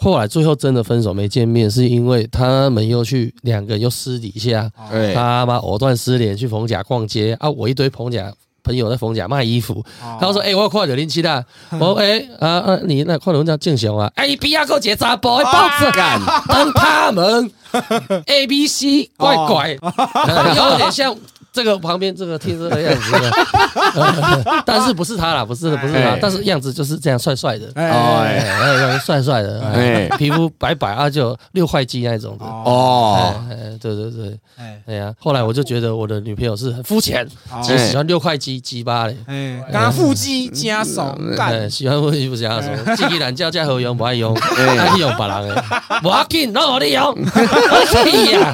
[0.00, 8.32] 后来最后真的分手没见面，是因为他们又去两个人又私底下哎，他妈藕断丝连去逢甲逛街啊，我一堆逢甲。
[8.66, 10.18] 朋友在逢甲卖衣服，哦。
[10.20, 11.44] 他说：“哎、我有看到零七的，
[11.78, 17.50] 我说哎、啊啊，你那看到人家正雄啊，哎，比亚够结扎包，包子干，当他们。
[18.26, 21.14] A B C 怪怪，呃 有点像
[21.56, 23.30] 这个旁边这个听这个样子的，
[23.96, 28.98] 呃但是不是他啦，不是不是他哎，但是样子就是这样帅帅的，哎。
[28.98, 30.16] 帅帅的，哎，哎。
[30.18, 32.44] 皮肤白白啊，就六块肌那种的。
[32.44, 34.78] 哦，哎，哎对对对，哎。
[34.86, 37.62] 哎呀，后来我就觉得我的女朋友是很肤浅，哦。
[37.64, 44.76] 只喜欢六块肌鸡巴嘞，哎，刚刚腹肌加手哎，干，喜欢腹肌不加手，自己懒觉加何用不爱用，哎。
[44.78, 45.64] 爱去用别人的，
[46.02, 48.52] 不要紧，让我你用，我 气呀，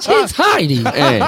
[0.00, 0.82] 气菜你。
[0.84, 1.20] 哎，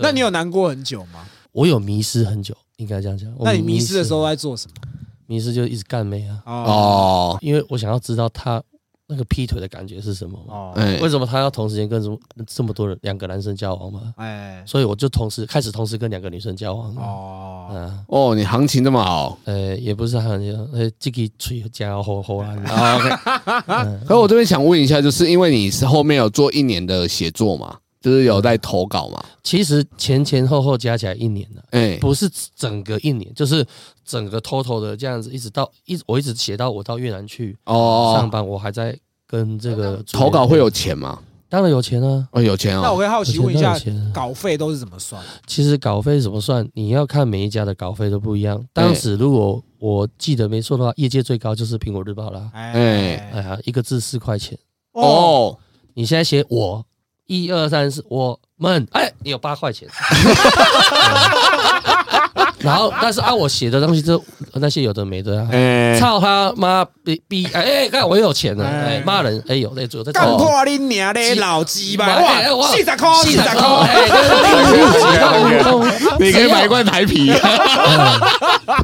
[0.00, 1.26] 那你有难过很久吗？
[1.52, 3.28] 我有迷失很久，应该这样讲。
[3.40, 4.88] 那你迷失的时候在做什么？
[5.26, 8.60] 迷失就一直干妹啊，哦哦，因为我想要知道他
[9.06, 10.54] 那个劈腿的感觉是什么嘛。
[10.54, 14.12] 哦，哎为，什么他要同时间跟这么这么多人两个男生交往嘛？
[14.16, 16.94] 哎，所以我就同时开始同时跟两个女生交往。
[16.96, 19.38] 哦，啊，哦，你行情这么好。
[19.44, 22.56] 呃，也不是行情，呃，这个吹加好好啊。
[22.66, 29.22] 啊 OK， 可我这边想问一下，就是因为你是后面有做一年的写作嘛，就是有在投稿嘛？
[29.42, 31.62] 其实前前后后加起来一年了。
[31.70, 33.64] 哎，不是整个一年，就是
[34.04, 41.18] 整个 total 的这样子，一直到一我一直写到我到越南去哦上哦，班，我还在跟这个投稿会有钱吗？
[41.48, 42.28] 当然有钱啊。
[42.30, 42.80] 哦，有钱哦。
[42.82, 43.76] 那我会好奇问一下
[44.14, 45.20] 稿费都是怎么算？
[45.46, 46.66] 其实稿费怎么算？
[46.74, 48.64] 你要看每一家的稿费都不一样。
[48.72, 52.50] 当时如果我记得没错的话，业界最高就是苹果日报啦。
[52.54, 54.56] 哎哎，呀，一个字四块钱。
[54.92, 55.58] 哦，哦，
[55.94, 56.84] 你现在写我
[57.30, 59.88] 一二三四我们，哎，你有八块钱。
[62.60, 64.22] 然后，但是按，我写的东西就
[64.54, 65.48] 那些有的没的啊。
[65.50, 67.46] 哎，操他妈逼逼！
[67.52, 70.38] 哎哎，看我有钱了，哎哎骂人，哎有在做在干做。
[70.38, 72.04] 破你娘的老鸡巴！
[72.04, 73.88] 哎哇，四十块，四十哎块，
[76.18, 77.32] 你可以买一罐台啤。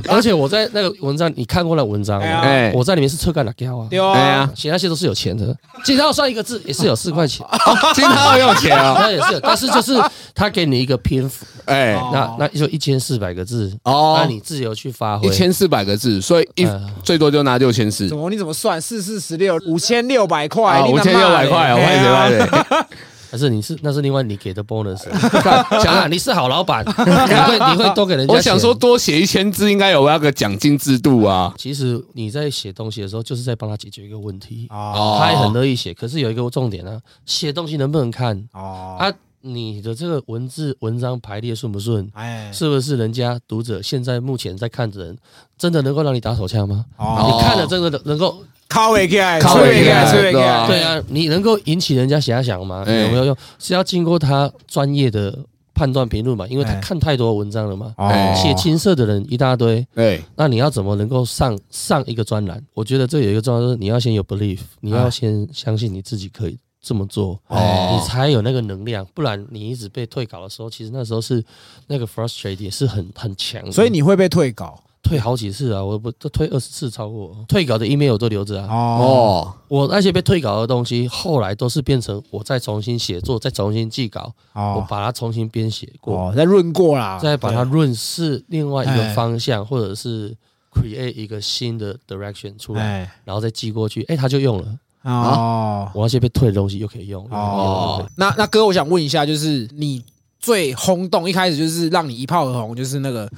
[0.08, 2.40] 而且我在那个文章，你看过那文章吗？
[2.42, 7.46] 哎，我在里面是车干了胶啊，对啊，写那些都是有钱的，金涛算一个字也是有四块钱，
[7.94, 8.96] 金涛有钱啊。
[9.00, 10.00] 那也是，但是就是
[10.34, 15.30] 他给你一个篇幅，哎，哦那那就一千四百个字，哦那你自由去发挥一。
[15.30, 18.16] 千四百个字，所以一嗯最多就拿六千四怎。
[18.16, 18.80] 么你怎么算？
[18.80, 22.86] 四四十六，五千六百块，五千六百块，我的拍谁哎拍谁。
[23.28, 25.02] 但是你是那是另外你给的 bonus，
[25.82, 28.32] 想啊你是好老板，你会你会多给人家。
[28.32, 31.52] 我想说，，多写一千字，应该有那个奖金制度啊。
[31.58, 34.68] 其实你在写东西的时候，就是在帮他解决一个问题。
[34.70, 39.12] 哦他也很乐意写，可是有一个重点啊，写东西能不能看哦，啊？
[39.46, 42.08] 你的这个文字文章排列顺不顺？
[42.14, 45.16] 哎，是不是人家读者现在目前在看的人，
[45.56, 46.84] 真的能够让你打手枪吗？
[46.96, 52.82] 哦你看了真的能够靠尾起来，靠吹起来，尾起来对啊，对啊，你能够引起人家遐想吗？
[52.86, 53.36] 哎有没有用？
[53.58, 55.38] 是要经过他专业的
[55.72, 56.46] 判断评论嘛？
[56.48, 57.94] 因为他哎看太多文章了嘛。
[57.96, 62.60] 哦写青涩的人一大堆，对，那你要怎么能够上上一个专栏？
[62.74, 67.98] 我觉得这有一个重要，就是你要先有 belief，你要先相信你自己可以这么做，哦。
[67.98, 69.04] 你才有那个能量。
[69.12, 71.44] 不然你一直被退稿的时候，其实那时候是
[71.88, 73.72] 那个 frustrate 也是很很强。
[73.72, 74.80] 所以你会被退稿？
[75.02, 77.36] 退好几次啊，我不都退二十次超过。
[77.48, 78.68] 退稿的 email 我都留着啊。
[78.68, 79.02] 哦。
[79.02, 84.74] 哦，我那些被退稿的东西，后来都是变成我再重新写作，再重新寄稿，哦。
[84.76, 90.36] 我哦把它重新编写过，哦，再润过啦，再把它润是另外一个哎方向，或者是
[90.72, 93.12] create 一个新的 direction 出来，哎。
[93.24, 94.78] 然后再寄过去，哎，他就用了。
[95.12, 95.90] 哦。
[95.94, 97.24] 我那些被退的东西又可以用。
[97.26, 97.30] 哦。
[97.30, 100.02] 哦，，那那哥，我想问一下，就是你
[100.38, 103.30] 最轰动一开始就是让你一炮而红，就是那个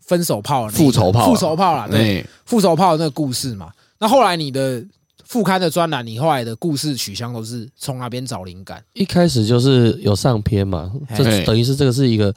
[0.00, 1.26] 分手炮复仇炮啊。
[1.26, 3.70] 复仇炮啦，对，哎，复仇炮的那个故事嘛。
[3.98, 4.84] 那后来你的
[5.24, 8.84] 副刊的专栏，你后来的故事取向都是从哪边找灵感？
[8.92, 12.32] 一开始就是有上篇嘛，哎这等于是这个是一个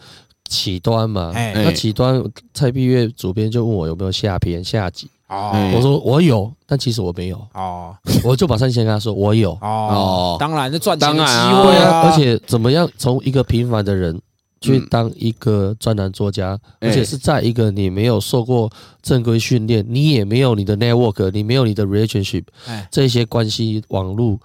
[0.48, 1.34] 起端嘛。
[1.36, 5.52] 哎那起端蔡碧月主编就问我有没有下篇下集，哦。
[5.54, 7.96] 哎我说我有，但其实我没有，哦。
[8.24, 9.52] 我就马上先跟他说我有。
[9.54, 9.58] 哦。
[9.62, 11.64] 哦，当然，这赚钱的机当然啊。
[11.64, 14.20] 会对啊，啊，而且怎么样从一个平凡的人
[14.62, 14.88] 去嗯。
[14.90, 16.90] 当一个专栏作家，哎。
[16.90, 18.70] 而且是在一个你没有受过
[19.02, 22.88] 正规训练，你也没有你的 network，你没有你的 relationship 哎。
[22.92, 24.40] 这些关系网络，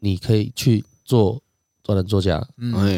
[0.00, 1.40] 你可以去做
[1.88, 2.38] 专栏作家，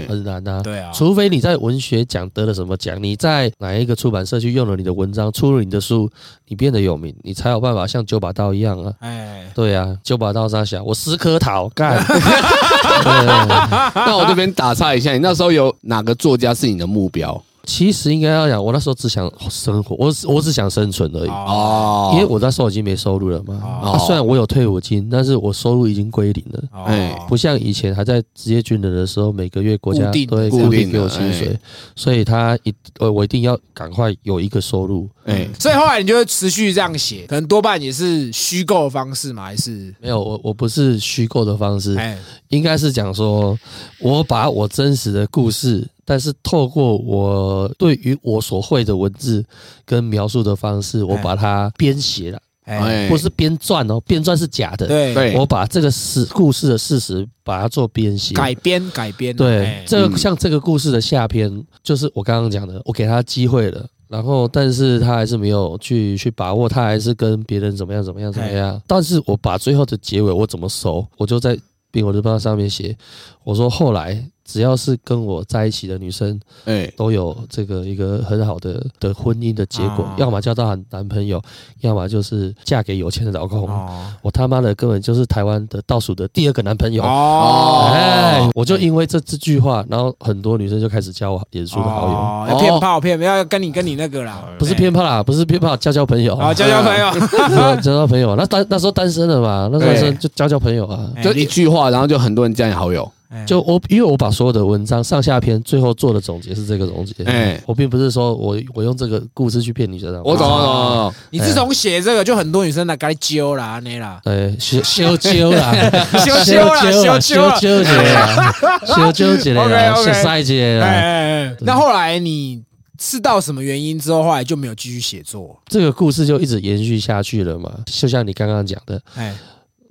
[0.09, 0.61] 很难啊。
[0.65, 6.11] 对啊，除非你在文学奖得了什么奖，你在哪一个出版社去用了你的文章，出了你的书，
[6.49, 8.93] 你变得有名，你才有办法像九把刀一样啊。
[8.99, 12.03] 哎，对啊，九把刀杀小，我十颗桃干。
[12.05, 13.27] 对
[13.95, 17.41] 那我这边打岔一下，你那时候有哪个作家是你的目标？
[17.65, 21.29] 其实应该要讲，我那时候只想生活，我只我只想生存而已。
[21.29, 21.45] 哦。
[21.49, 23.91] 哦因为我那时候已经没收入了嘛，哦。
[23.93, 27.11] 啊，虽然我有退伍金，但是我收入已经归零了，哎。
[27.11, 31.61] 哦不像以前还在职业军人的时候，每个月国家都会固定的固定给我薪水哎，
[31.95, 35.09] 所以他一呃我一定要赶快有一个收入。
[35.27, 39.95] 哎，所以后来你就会持续这样写，可能多半也是虚构的方式嘛，还是？
[40.01, 42.19] 没有，我我不是虚构的方式，哎。
[42.49, 43.57] 应该是讲说，
[44.01, 49.45] 我把我真实的故事但是透过我对于我所会的文字
[49.85, 54.89] 跟描述的方式，我哎把它编写了，哎，哎，不是编撰哦，编撰是假的。
[54.89, 58.35] 对对我把这个事故事的事实把它做编写。
[58.35, 63.87] 改编改编，对这个像这个故事的下篇，就是我刚刚讲的，我给他机会了。
[64.09, 68.83] 然后，但是他还是没有去去把握，他还是跟别人怎么样怎么样怎么样。
[68.85, 71.55] 但是我把最后的结尾我怎么收，我就在
[71.93, 72.97] 《冰火日报》上面写，
[73.45, 74.21] 我说后来
[74.51, 80.15] 只要是跟我在一起的女生，哎，都有这个一个很好的的婚姻的结果，啊。
[80.19, 81.41] 要么交到男朋友，
[81.83, 83.69] 要么就是嫁给有钱的老公。
[83.69, 84.07] 哦。
[84.23, 87.03] 我他妈的根本就是台湾的倒数的第二个男朋友。
[87.05, 97.13] 哦，哎，我就因为这这句话，然后很多女生就开始加我脸书的好友，哦要骗炮骗要跟你跟你那个啦，不是骗炮啦，不是骗炮，交交朋友，啊交交朋友，
[97.81, 98.35] 交交朋友。
[98.35, 101.09] 那单那时候单身了嘛，那时候单身就交交朋友啊。
[101.23, 103.11] 就一句话，然后就很多人加你好友。
[103.31, 103.45] 哎。
[103.47, 107.59] 就我因为我把所有的文章上下篇最后做的总结是这个总结，哎。
[107.67, 111.15] 我并不是说我我用这个故事去骗女生的，我懂，我懂，我懂。
[111.31, 115.73] 你自从写这个，就很多女生来该揪啦，那啦，呃，修修修啦，
[116.19, 120.05] 修修啦，修修修啦，修节啦，修修节啦，OK，OK。
[120.05, 120.87] 修赛节哎啦。
[120.87, 122.63] 哎哎，那后来你
[122.99, 125.59] 是到什么原因之后，后来就没有继续写作？
[125.67, 129.35] 这个故事就一直延续下去了嘛，就像你刚刚讲的，哎，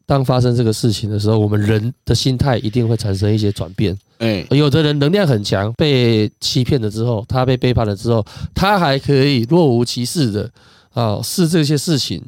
[0.10, 3.96] 当发生这个事情的时候，我们人的心态一定会产生一些转变。
[4.18, 10.50] 哎，有的人能量很强，被欺骗了之后，他被背叛了之后，他还可以若无其事的
[10.96, 12.26] 啊，是这些事情。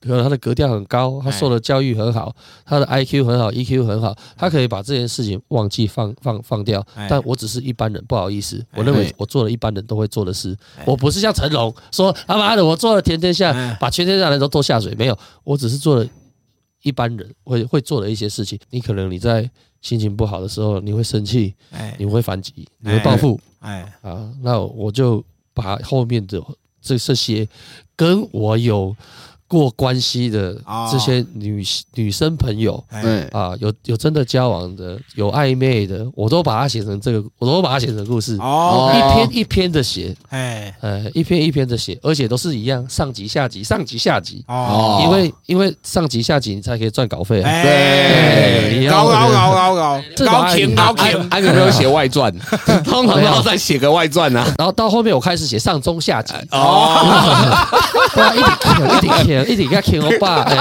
[0.00, 6.82] 可能他的格调很高，他受的教育很好，他的 I Q 很好，E Q 很好，他可以把这件事情忘记放放放掉。
[6.94, 7.08] 哎。
[7.10, 9.12] 但我只是一般人，不好意思，我认为哎。
[9.18, 10.56] 我做了一般人都会做的事。
[10.78, 16.06] 哎，我不是像成龙说他妈的我做了全天下哎，把全天下人都拖下水，没有，我只是做了
[16.82, 18.58] 一般人会会做的一些事情。
[18.70, 19.48] 你可能你在
[19.80, 24.32] 心情不好的时候，你会生气，哎你会反击，你会报复哎，啊。
[24.42, 26.42] 那我就把后面的
[26.80, 27.46] 这这些
[27.96, 28.94] 跟我有
[29.48, 44.44] 过关系的哦这些女女生朋友哎，哎，啊，有有真的交往的，有暧昧的，我都把它写成这个，我都把它写成故事，哦，一篇一篇的写，哎，呃，一篇一篇的写，而且都是一样，上集下集，上集下集。
[44.48, 50.02] 哦，因为因为上集下集你才可以赚稿费对高高高高高。
[50.14, 52.30] 这高把停高安停，安有没有写外传？
[52.84, 54.44] 通常都要再写个外传啊。
[54.58, 57.00] 然后到后面我开始写上中下集，哦，
[58.14, 60.56] 对啊，一点舔，一点舔，一点给他舔欧巴， 哎，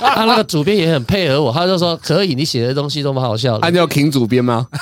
[0.00, 3.70] 啊，那个主编也很配合我，他就说可以，你写的东西都蛮好笑的。
[3.70, 4.66] 你有请主编吗？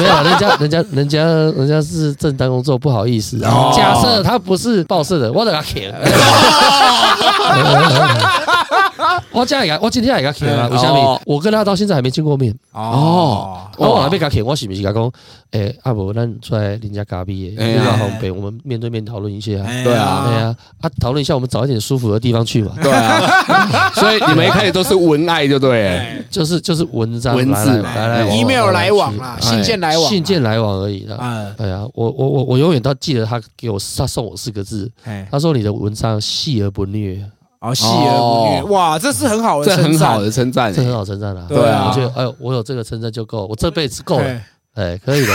[0.00, 3.72] 没有，人家人家人家人家是正当工作，不好意思哦。
[3.76, 5.92] 假设他不是报社的，我得给他舔。
[9.32, 11.20] 我今天也我今天也给他舔啊，为什么哦？
[11.26, 12.54] 我跟他到现在还没见过面。
[12.72, 15.12] 哦，啊，我还没给他，我是不是跟他讲？
[15.52, 17.78] 诶，阿伯，咱出来人家咖啡，哎呀。
[17.78, 19.52] 比较方便，我们面对面讨论一下。
[19.64, 22.72] 哎对啊对，啊，啊，讨论一下，我们找一点舒服的地方去嘛。
[22.82, 27.82] 对啊， 所以你们一开始都是文爱，就对就是就是文章文字。
[27.82, 29.40] 来来，email 来往啦，哎。
[29.40, 31.16] 信件来往，信件来往而已啦。
[31.16, 37.24] 啊，哎呀，我我我我永远都记得他给我他送我四个字，哎，他说你的文章细而不虐，
[37.64, 40.82] 哦，细而不虐，哦哇，这是很好的，这很好，的称赞这。
[40.82, 41.46] 很好称赞啊。
[41.48, 45.32] 对啊我觉得哎呦，我有这个称赞就够，我这辈子够了，哎哎，可以的。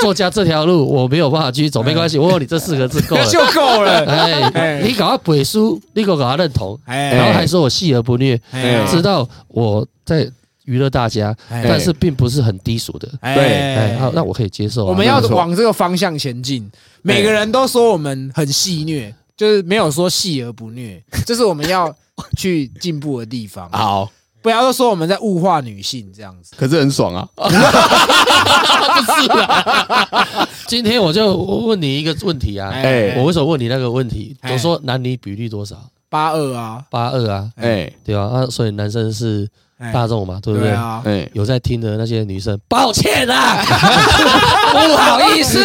[0.00, 3.24] 作家这条路我没有办法继续走，没关系，我有你这四个字够了。
[3.28, 10.26] 就够了，哎哎，你搞他背书，你给我搞他认同，哎，然后还说我细而不虐，哎知道我在
[10.64, 13.06] 娱乐大家，哎但是并不是很低俗的。
[13.20, 14.88] 对哎，那那我可以接受啊。
[14.88, 16.70] 我们要往这个方向前进。
[17.02, 21.90] 每个人都说我们很戏虐，就是没有说戏而不虐， 这是我们要
[22.36, 23.66] 去进步的地方。
[23.70, 24.06] 好，
[24.42, 26.54] 不要都说我们在物化女性这样子。
[26.58, 27.26] 可是很爽啊。
[30.68, 34.36] 今天我就问你一个问题啊，哎我为什么问你那个问题？
[34.42, 35.88] 哎我说男女比例多少？
[36.10, 38.24] 八二啊，八二啊，哎对吧？
[38.24, 39.48] 啊，所以男生是哎
[39.92, 40.68] 大众嘛，对不对？
[40.68, 43.64] 对啊，哎，有在听的那些女生，抱歉啊，
[44.72, 45.58] 不好意思，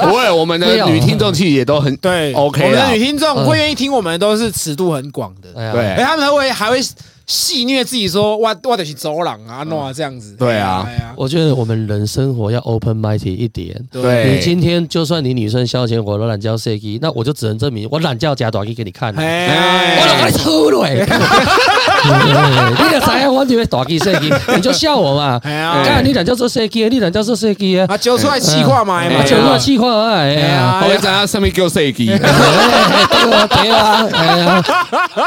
[0.00, 2.32] 不会，我们的女听众其实也都很对。
[2.34, 3.46] OK 我们啦的女听众嗯。
[3.46, 5.48] 会愿意听我们，都是尺度很广的。
[5.72, 6.80] 对哎，他们会还会
[7.26, 10.34] 戏虐自己说，哇我得去走廊啊，弄啊这样子。
[10.36, 13.84] 对啊我觉得我们人生活要 open minded 一点。
[13.90, 19.20] 对你今天就算你女生消遣我都懒觉 C G，那我就只能证明我懒觉假短衣给你看啊。
[19.20, 20.86] 哎，我都给你出了，
[22.78, 25.40] 你就知影我就会大机设计，你就笑我嘛。
[25.44, 27.86] 哎呀，干你懒觉做设计，你懒觉做设计啊。
[27.88, 30.48] 啊，揪出出来气化嘛，哎嘛，就那气话哎哎呀。
[30.48, 32.10] 呀我会在他上面给我 say 机。
[32.12, 34.64] 哎对啊，对啊，哎呀！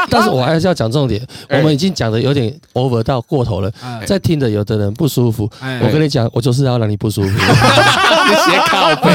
[0.08, 5.50] 但是我还是要讲重点，我们已经讲的有点 over 到过头了，哎在听的有的人不舒服。
[5.60, 7.28] 哎我跟你讲，我就是要让你不舒服。
[7.28, 9.10] 写靠背，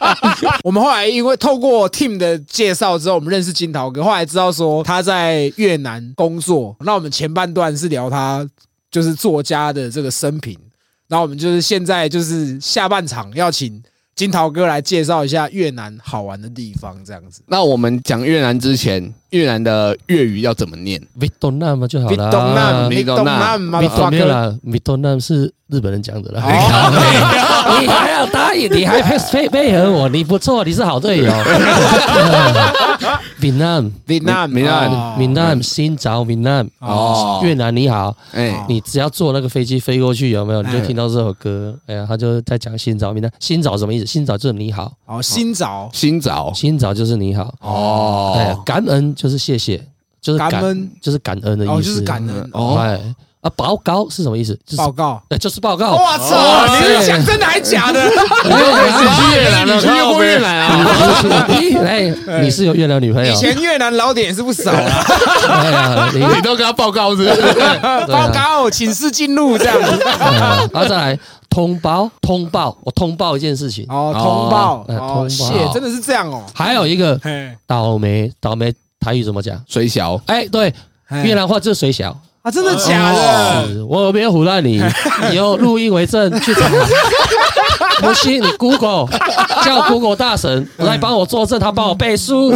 [0.64, 6.74] 我们后来因为透过 Team 的介绍之后，我们认识金桃哥，后来知道说他在越南工作。
[6.90, 8.44] 那我们前半段是聊他
[8.90, 10.58] 就是作家的这个生平，
[11.06, 13.80] 那我们就是现在就是下半场要请
[14.16, 17.42] 金桃哥来介绍一下越南好玩的地方，这样子。
[17.46, 22.30] 那我们讲越南之前，越南的粤语要怎么念？Vietnam 嘛就好比了。
[22.30, 24.32] 东南，比比东南东南嘛，Vietnam 没有哥。
[24.32, 26.42] 啦，Vietnam 是日本人讲的啦。
[26.44, 26.50] 哦，
[27.80, 31.32] 你还要答应，你还配配配合我，你不错，你是好队友。
[33.40, 40.60] Vietnam，Vietnam，Vietnam，Vietnam，新找 Vietnam 哦越南你好，哎，你只要坐那个飞机飞过去，有没有？
[40.62, 43.32] 你就哎听到这首歌，哎呀，他就在讲新找闽南。
[43.38, 44.04] 新找什么意思？
[44.04, 49.78] 新找就是你好，哦，新找新早新找就是你好，哦哎哦，，感恩就是谢谢，
[50.22, 52.98] 就是感恩就是感恩的意思，哦，就是感恩哦哎
[53.42, 54.54] 啊，报告是什么意思？
[54.66, 55.22] 就是报告。
[55.30, 55.92] 哎，就是报告。
[55.92, 58.08] 我操，你是讲真的还假的？
[58.10, 60.86] 去越南了，你去过越南啊？
[61.86, 63.36] 哎，你是有越南女朋友以？
[63.36, 65.04] 前越南老点也是不少啊。
[65.48, 67.50] 哎呀，你 你都跟他报告是不是？
[68.08, 70.04] 报告，请示进入这样子。
[70.04, 71.18] 啊然后再来
[71.48, 73.86] 通报，通报，我通报一件事情。
[73.88, 76.44] 哦，通报，哎通报哦，谢，真的是这样哦。
[76.54, 77.18] 还有一个，
[77.66, 79.60] 倒霉，倒霉台语怎么讲？
[79.66, 80.72] 水小哎，对，
[81.06, 82.16] 嘿越南话就是水小。
[82.42, 83.66] 啊，真的假的？
[83.68, 84.82] 是我没有唬烂你，
[85.30, 86.60] 你有录音为证去查。
[88.00, 89.06] 不信你 Google
[89.64, 92.52] 叫 Google 大神来帮我作证，他帮我背书。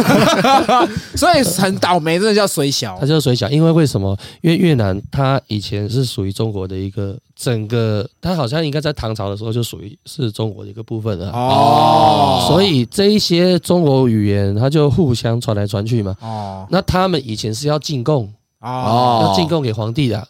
[1.15, 4.17] 所以很倒霉，真的叫水小他就是水小，因为为什么？
[4.41, 11.31] 因为越南它以前是属于中国的一个整个，它好像应该在唐朝的时候就属于是中国的一个部分了。
[11.31, 16.15] 哦，所以这一些中国语言，它就互相传来传去嘛。
[16.21, 20.27] 哦那他们以前是要进贡，哦，要进贡给皇帝的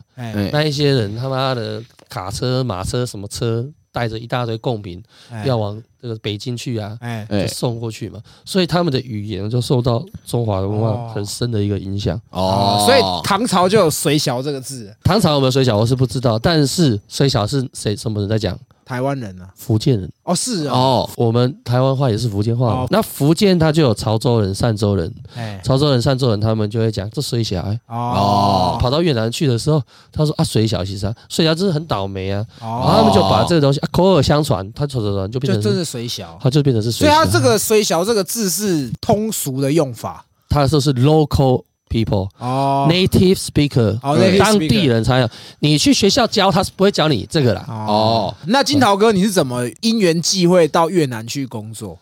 [0.52, 3.66] 那一些人他妈的卡车、马车什么车，
[3.96, 5.46] 带着一大堆贡品，哎。
[5.46, 7.26] 要往这个北京去啊，哎。
[7.30, 7.48] 就哎。
[7.48, 8.20] 送过去嘛。
[8.44, 11.08] 所以他们的语言就受到中华文哦。
[11.08, 12.20] 化很深的一个影响。
[12.30, 18.58] 哦，所以唐朝就有水小这个字，唐朝有没有水小我是不知道，但是水小是谁什么人在讲？
[18.86, 19.50] 台湾人啊。
[19.56, 20.08] 福建人。
[20.22, 22.68] 哦，是哦，哦，我们台湾话也是福建话。
[22.68, 22.88] 哦。
[22.92, 27.80] 那福建它就有潮州人、汕州人，哎潮州人、汕州人他们就会讲这水小、欸。
[27.88, 28.78] 哦。
[28.80, 29.82] 跑到越南去的时候，
[30.12, 35.62] 他说啊水小其实啊水小真是很倒霉啊，然后他哦，们就把这个东西、啊、口耳相传，他传传传就变成
[36.04, 36.40] 是就真是水小。
[36.42, 37.14] 它就变成是水小。
[37.14, 45.30] 所以它这个虽小这个字是通俗的用法他说是 local people、哦 native speaker，哦，native 当地人才有。
[45.60, 47.66] 你去学校教，他是不会教你这个啦。
[47.68, 48.34] 哦。
[48.48, 51.98] 那金桃哥，你是怎么因缘际会到越南去工作？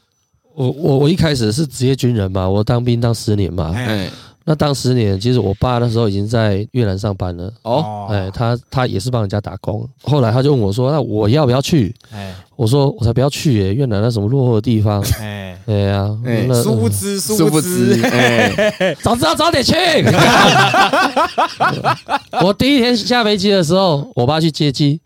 [0.56, 3.74] 我我我一开始是职业军人嘛，我当兵当十年嘛。
[3.76, 4.12] 哎哎，
[4.46, 7.52] 那当十年，其实我爸那时候已经在越南上班了。
[7.62, 9.88] 哦，哎，他他也是帮人家打工。
[10.04, 13.74] 后来他就问我说：“那我要不要去哎？”我说：“我才不要去耶！
[13.74, 15.02] 越南那什么落后的地方。
[15.22, 17.96] 哎，”哎呀，哎那殊不知，殊殊不不知
[19.02, 19.74] 早知道早点去。
[22.44, 25.00] 我第一天下飞机的时候，我爸去接机，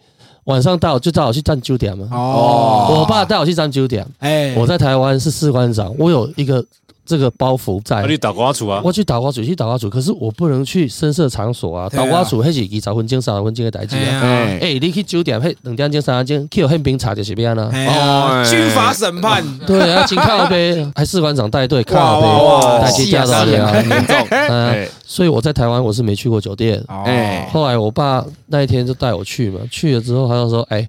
[0.46, 2.08] 晚上带我就带我去站酒店嘛。
[2.12, 6.64] 哦，我爸带我去站酒店，哎，我在台湾是士官长，我有一个
[7.08, 8.06] 这个包袱在啊，。
[8.08, 8.82] 你打瓜楚啊？
[8.84, 11.88] 我去打瓜组去打瓜组，可是我不能去深色场所啊！
[11.90, 14.22] 打瓜组迄是二十分钟、三十分钟的代志啊！
[14.62, 17.70] 哎你去酒店，迄两点钟、三点钟，去有宪兵查就是变啊。
[17.72, 23.72] 哎呀，军法审判，对啊，请靠背， 还士官长带队靠背，哇哇带去驾照是啊的啊。
[23.72, 26.84] 很严重，嗯， 哎，所以我在台湾我是没去过酒店。
[27.06, 30.88] 哎，后来我爸那一天就带我去嘛，去了之后他就说：“哎，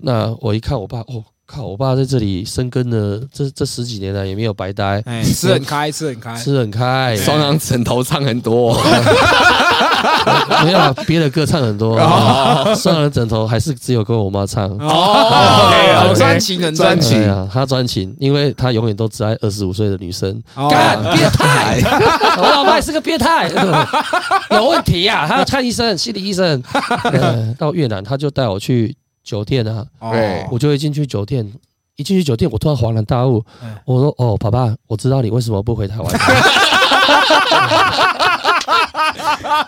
[0.00, 8.74] 那我一看我爸，哦，靠，我爸在这里生根了，这这十几年来也没有白待，哎，吃很开，吃很开，吃很开，双阳枕头唱很多，
[10.62, 11.98] 没有啊别的歌唱很多，
[12.76, 14.68] 双人枕头还是只有跟我妈唱。
[14.78, 15.72] 哦，
[16.06, 20.30] 很专情，很专情，啊，他专情，因为他永远都只爱二十五岁的女生。
[20.54, 21.80] 变态！
[22.36, 23.50] 我老爸也是个变态，
[24.50, 26.62] 有问题呀、他要看医生，心理医生。
[27.10, 28.94] 呃到越南，他就带我去
[29.28, 31.46] 酒店啊，对哦我就会进去酒店。
[31.96, 36.06] 一进去酒店，我突然恍然大悟嗯，我说：“哦，爸爸，我知道你为什么不回台湾。”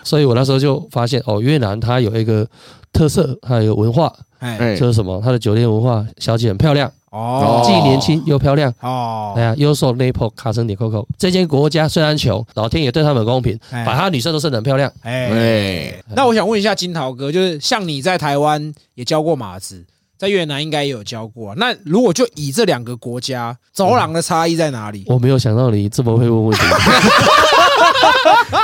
[0.05, 2.47] 所以我那时候就发现，哦，越南它有一个
[2.93, 4.09] 特色，它有文化，
[4.39, 5.21] 哎，哎就是什么？
[5.21, 8.73] 它的酒店文化，小姐很漂亮，哦，既年轻又漂亮。
[8.79, 14.91] 哦哎，呀，优秀 Naples 卡森点 Coco 这间国家虽然穷，老天爷对他们公平，哎把他女生都生得很漂亮。
[15.03, 19.85] 哎，哎，那我想问一下金桃哥，就是像你在台湾也教过马子，
[20.17, 21.55] 在越南应该也有教过啊。
[21.57, 25.03] 那如果就以这两个国家走廊的差异在哪里？
[25.07, 26.63] 我没有想到你这么会问问题。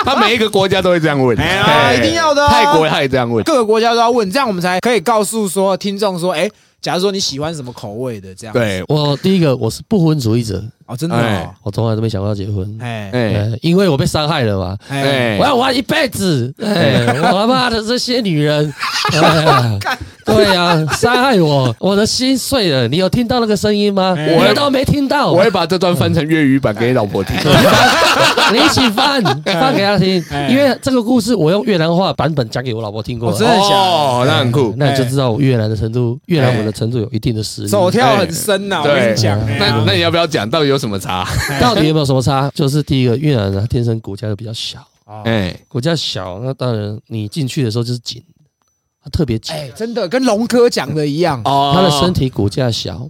[0.06, 2.50] 他每一个国家都会这样问，哎呀，哎一定要的啊。
[2.50, 6.50] 泰国他也这样问，各个国家都要问，这样我们才可以告诉说听众说，哎，
[6.82, 11.15] 假如说你喜欢什么口味的，这样对，我第一个我是不婚主义者，哦，真的
[11.63, 13.09] 我从来都没想过要结婚，哎。
[13.13, 13.33] 哎。
[13.33, 14.77] 呃因为我被伤害了嘛。
[14.89, 15.01] 哎，
[15.35, 18.73] 哎我要玩一辈子，哎，我他妈的这些女人，
[19.13, 19.79] 哎。
[20.27, 22.85] 对呀、伤害我，我的心碎了。
[22.89, 24.13] 你有听到那个声音吗？
[24.17, 24.35] 哎。
[24.35, 25.31] 我都没听到。
[25.31, 27.33] 我会把这段翻成粤语版给你老婆听。
[28.51, 30.21] 你一起翻翻给她听。
[30.29, 33.31] 哎，因为这个故事我用越南话版本讲给我老婆听过。
[33.31, 33.35] 哦。
[33.39, 34.73] 真的假哦，那很酷。
[34.77, 37.69] 那你就知道我越南的程度，越南文的程度有一定的实力。
[37.69, 39.39] 手跳很深呐，我跟你讲。
[39.47, 39.55] 哎。
[39.59, 40.47] 那那你要不要讲？
[40.49, 41.28] 到底有什么差？
[41.59, 42.49] 到底有没有什么差？
[42.53, 48.23] 就是第一个，越南人他天生骨架就比较小，哦哎，骨架小，那当然你进去的时候就是紧，
[49.03, 51.41] 它特别紧，哎，真的跟龙哥讲的一样。
[51.45, 53.09] 哦他的身体骨架小，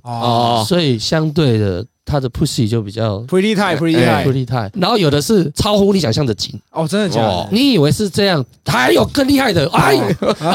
[0.65, 4.71] 所以相对的他的 pussy 就比较，pretty 哎 tight，不厉害。
[4.73, 7.55] 然后有的是超乎你想象的紧，哦，真的假哦的？
[7.57, 10.01] 你以为是这样，还有更厉害的，哎呦，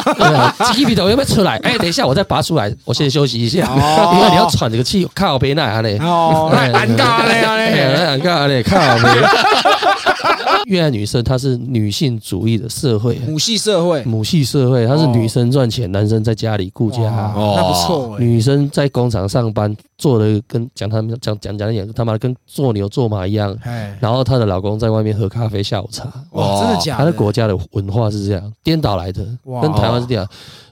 [0.73, 1.59] 鸡皮头有没有出来？
[1.63, 5.99] 哎，等一下我再拔出来，我先休息一下，哦因为你要喘这个气，靠背那样嘞。
[5.99, 8.19] 哦，那尴尬了呀嘞。
[8.19, 9.09] 尴，尬嘞，靠背。
[10.67, 17.03] 越南女生她是女性主义的社会，母系社会，母系社会，她是女生赚钱，男生在家里顾家。
[17.03, 18.25] 哦那不错哎。
[18.25, 23.57] 女生在工厂上班，做的跟讲他们讲讲讲讲他妈的跟做牛做马一样。
[23.63, 26.13] 哎，然后她的老公在外面喝咖啡、下午茶。
[26.33, 26.99] 哇，真的假的？
[26.99, 29.25] 她的国家的文化是这样，颠倒来的，
[29.63, 30.29] 跟台湾是这样。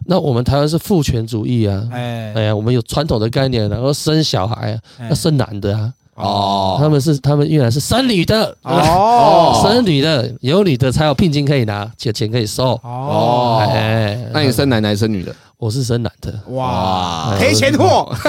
[0.06, 4.76] 那我们台湾是父权主义啊，哎哎呀，我们有传统的概念，然后生小孩
[5.08, 5.92] 要生男的啊，
[6.22, 9.60] 哦，他们是他们越南是生女的，哦。
[9.64, 12.72] 生女的有女的才有聘金可以拿，钱钱可以收。
[12.82, 15.34] 哦，哎，那你生男的还是生女的？
[15.58, 17.36] 我是生男的，哇，哇。
[17.38, 18.10] 赔钱货，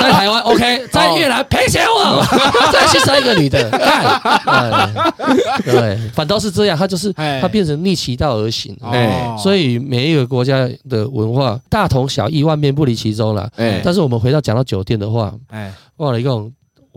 [0.00, 2.20] 在台湾 OK，在越南赔钱货，
[2.72, 3.70] 再去生一个女的，
[5.64, 7.40] 对，反倒是这样，他就是哎。
[7.40, 8.76] 他变成逆其道而行。
[8.82, 9.36] 哎哦。
[9.38, 13.48] 所以每一个国家的文化大同小异，万变不离其宗了。
[13.54, 13.80] 哎。
[13.84, 15.72] 但是我们回到讲到酒店的话，哎。
[15.98, 16.50] 哇，了一共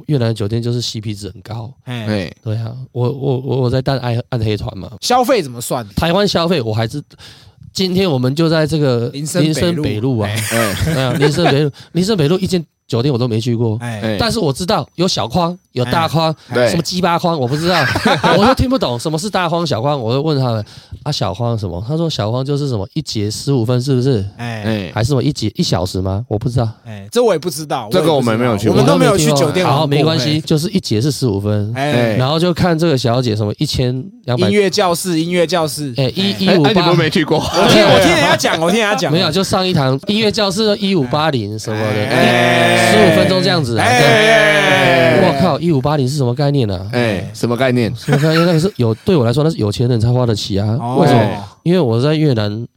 [0.06, 1.74] 越南的酒店就是 CP 值很高。
[1.84, 5.88] 哎，哎，对啊，我我我我在带暗暗黑团嘛，消费怎么算？
[5.96, 7.04] 台湾消费我还是。
[7.74, 13.78] 今天我们就在这个林森北路北路啊，哎，对啊，林森北路，林森北路一间酒店我都没去过，
[14.18, 16.68] 但是我知道有小框，有大框，对。
[16.70, 17.76] 什么鸡巴框我不知道，
[18.38, 20.66] 我就听不懂什么是大框小框，我就问他们
[21.04, 21.84] 啊小框什么？
[21.88, 24.26] 他说小框就是什么一节十五分是不是？
[24.38, 24.64] 哎。
[24.64, 26.24] 哎，还是什么一节一小时吗？
[26.28, 28.74] 我不知道，哎，这我也不知道，这个我们没有去过。
[28.74, 29.82] 我们都没有去酒店玩过。
[29.82, 31.92] 好，没关系，就是一节是十五分，哎。
[31.92, 33.94] 哎，然后就看这个小姐什么一千
[34.26, 36.98] 两百音，乐教室，音乐教室，哎一一哎，你五八们。
[36.98, 37.38] 没去过？
[37.38, 46.90] 我听我听人家讲，我听人家讲，没有，就上一堂音乐教室一五八零什么的，哎十五分钟这样子我靠，一五八零是什么概念呢？
[46.94, 47.94] 哎，什么概念？
[47.96, 48.46] 什么概念？
[48.46, 50.78] 那个是有对我来说，那是有钱人才花得起啊。
[50.80, 51.44] 哦为什么？
[51.64, 52.68] 因为我在越南，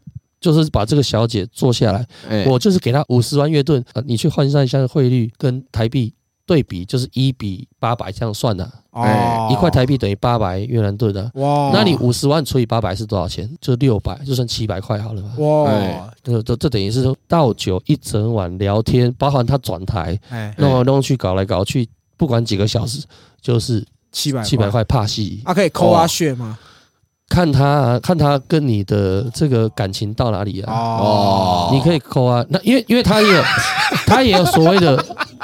[0.41, 6.13] 就是把这个小姐坐下来，哎，我就是给她五十万越盾，啊，你去换算一下汇率跟台币
[6.51, 13.49] 对比，就是一比八百这样算的、哦一块台币等于八百越南盾的、哇，那你五十万除以八百是多少钱？
[13.61, 15.29] 就六百，就算七百块好了吧。
[15.39, 23.05] 哇哎，这这这等于是倒酒一整晚聊天，包含他转台哎，弄来弄去搞来搞去，不管几个小时，
[23.41, 25.41] 就是七百七百块帕西。
[25.45, 26.59] 啊，可以扣啊血吗？
[27.29, 30.73] 看他、啊、看他跟你的这个感情到哪里啊？
[30.75, 33.43] 哦，你可以扣啊，那因为因为他也有
[34.05, 34.97] 他也有所谓的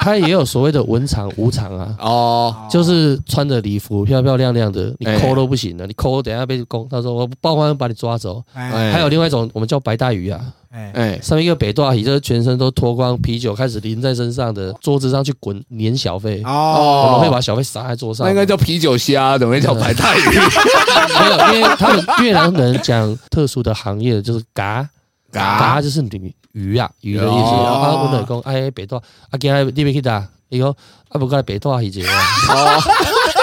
[0.07, 5.19] 他也有所谓的文场武场啊，哦，就是穿着礼服漂漂亮亮的，你哎。
[5.19, 8.41] 抠都不行的，你抠等下被攻，他说我报官把你抓走。
[8.53, 8.93] 哎。
[8.93, 10.39] 还有另外一种我们叫白大鱼啊，
[10.69, 10.91] 哎。
[10.95, 18.25] 哎，上面一个北大鱼，就是全身都脱光，啤酒开始淋在身上的，桌子上去滚粘小费，我哦们会把小费撒在桌上。
[18.25, 18.31] 那。
[18.31, 20.21] 应该叫啤酒虾，怎么会叫白带鱼？
[21.19, 24.87] 没有，因为他们越南人讲特殊的行业就是嘎。
[25.33, 25.59] 嘎。
[25.59, 27.31] 嘎就是女鱼啊，鱼的意思。
[27.31, 30.27] 哦啊，我就讲，哎，北大，啊，今日你要去哪？
[30.49, 32.01] 伊讲，啊，不过来北大去者。
[32.01, 32.81] 哦，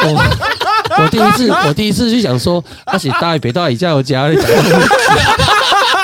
[0.02, 0.08] 我
[1.04, 4.48] 我第一次，我第一次就想说，啊是大北大以下有家你讲，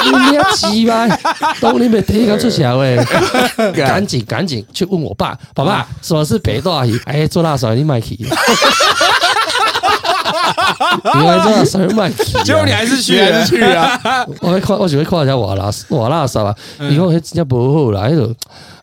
[0.05, 1.09] 你要鸡巴，
[1.61, 2.97] 当你没第一个出小诶，
[3.75, 6.97] 赶紧赶紧去问我爸，爸爸，什么是北大鱼？
[7.07, 8.17] 哎，做辣手你买去。
[11.15, 14.27] 原来做辣手你买去，结果你还是去居了，然是去啊！
[14.41, 16.55] 我会看，我只会看一下瓦拉瓦拉萨啊，
[16.91, 18.35] 伊讲迄真正无好啦，迄个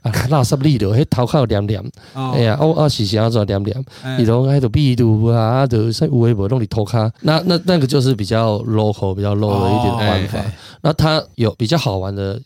[0.03, 1.81] 啊垃圾里头，迄头壳黏黏，
[2.13, 2.31] 哦。
[2.35, 10.39] 哎呀，我我是想要做黏黏，哎伊种迄个秘鲁啊，啊，就说有诶无弄你头壳，那那那个就是比较 local、比较 low 的一点的玩法。
[10.81, 12.39] 那它有比较好玩的。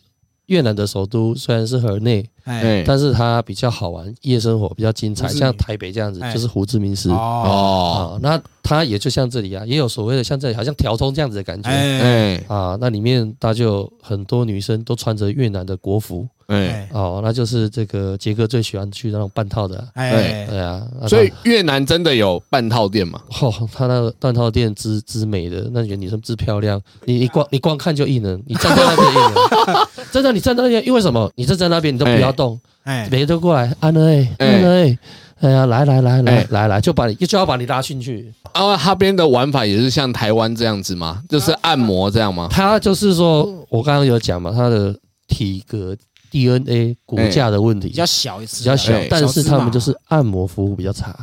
[0.52, 2.22] 越南的首都虽然是河内，
[2.84, 6.30] 但是它比较好玩，夜生活比较精彩，像台北这样子哎。
[6.34, 7.08] 就是胡志明市。
[7.08, 12.00] 哦，那它也就像这里啊，也有所谓的像这里好像调通这样子的感觉、哎。
[12.00, 12.44] 哎。
[12.48, 12.76] 啊。
[12.78, 20.86] 那里面它就很多女生都穿着越南的国服哎，哎哦，那就是这个杰哥最喜欢去那种半套的啊、哎，对啊。
[21.08, 23.20] 所以越南真的有半套店嘛？
[23.30, 31.30] 它 哦，他那个半套店之之美的，那些女生之漂亮，你你光你光看就硬了，你站在那边硬了， 真的你站在那边，因为什么？
[31.36, 34.98] 你站在那边你都不要动，哎，每个都过来，安了哎，哎安了哎，
[35.40, 38.32] 哎呀，来来来来哎来来，就把你就要把你拉进去。
[38.52, 41.22] 啊，他边的玩法也是像台湾这样子吗？
[41.28, 42.48] 就是按摩这样吗？
[42.50, 44.94] 他就是说，我刚刚有讲嘛，他的
[45.28, 45.96] 体格
[46.32, 51.14] DNA 骨架的问题比较小一次，比较小哎，但是他们就是按摩服务比较差，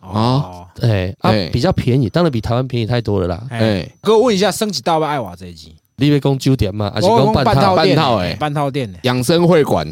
[0.00, 0.66] 哦。
[0.80, 3.46] 哎啊哎比较便宜，当然比台湾便宜太多了啦。
[3.50, 5.74] 哎，哎，哥，我问一下，升级到不爱瓦这一集？
[5.96, 7.76] 你别讲九点嘛，还是我讲半套？
[7.76, 8.98] 半套哎半套店呢？
[9.02, 9.86] 养生会馆，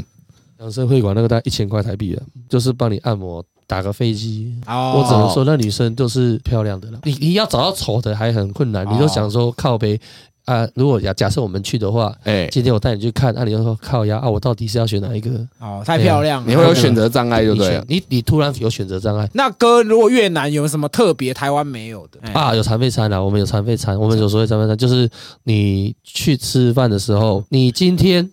[0.59, 4.53] 养生会馆那个大概一千块台币了，就是帮你按摩、打个飞机。
[4.67, 6.99] 哦我只能说，那女生都是漂亮的了。
[7.05, 10.01] 你你要找到丑的还很困难，你都想说靠背
[10.45, 10.69] 啊。
[10.75, 15.31] 如果假假设我们去的话，哎，今天我带你去看，那你就说靠呀啊，我到底是要选哪一个？
[15.59, 17.85] 哦，太漂亮了，你会有选择障碍，就你对了。
[17.89, 22.19] 你你突然有选择障碍那哥，如果越南有什么特别台湾没有的？
[22.23, 25.09] 哎，啊，有残废餐啊，我们有残废餐，我们有所谓残废餐，就是
[25.45, 28.31] 你去吃饭的时候，你今天。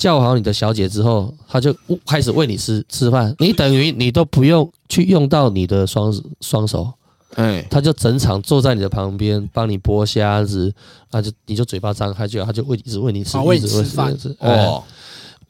[0.00, 6.10] 叫好你的小姐之后，她就开始喂你吃吃饭，你等于你都不用去用到你的双
[6.40, 6.90] 双手，
[7.36, 10.72] 哎，他就整场坐在你的旁边，帮你剥虾子，
[11.10, 14.84] 啊，就你就嘴巴张开就好，他就喂一直喂你吃，哦喂你一直喂吃饭一直喂哦，哦，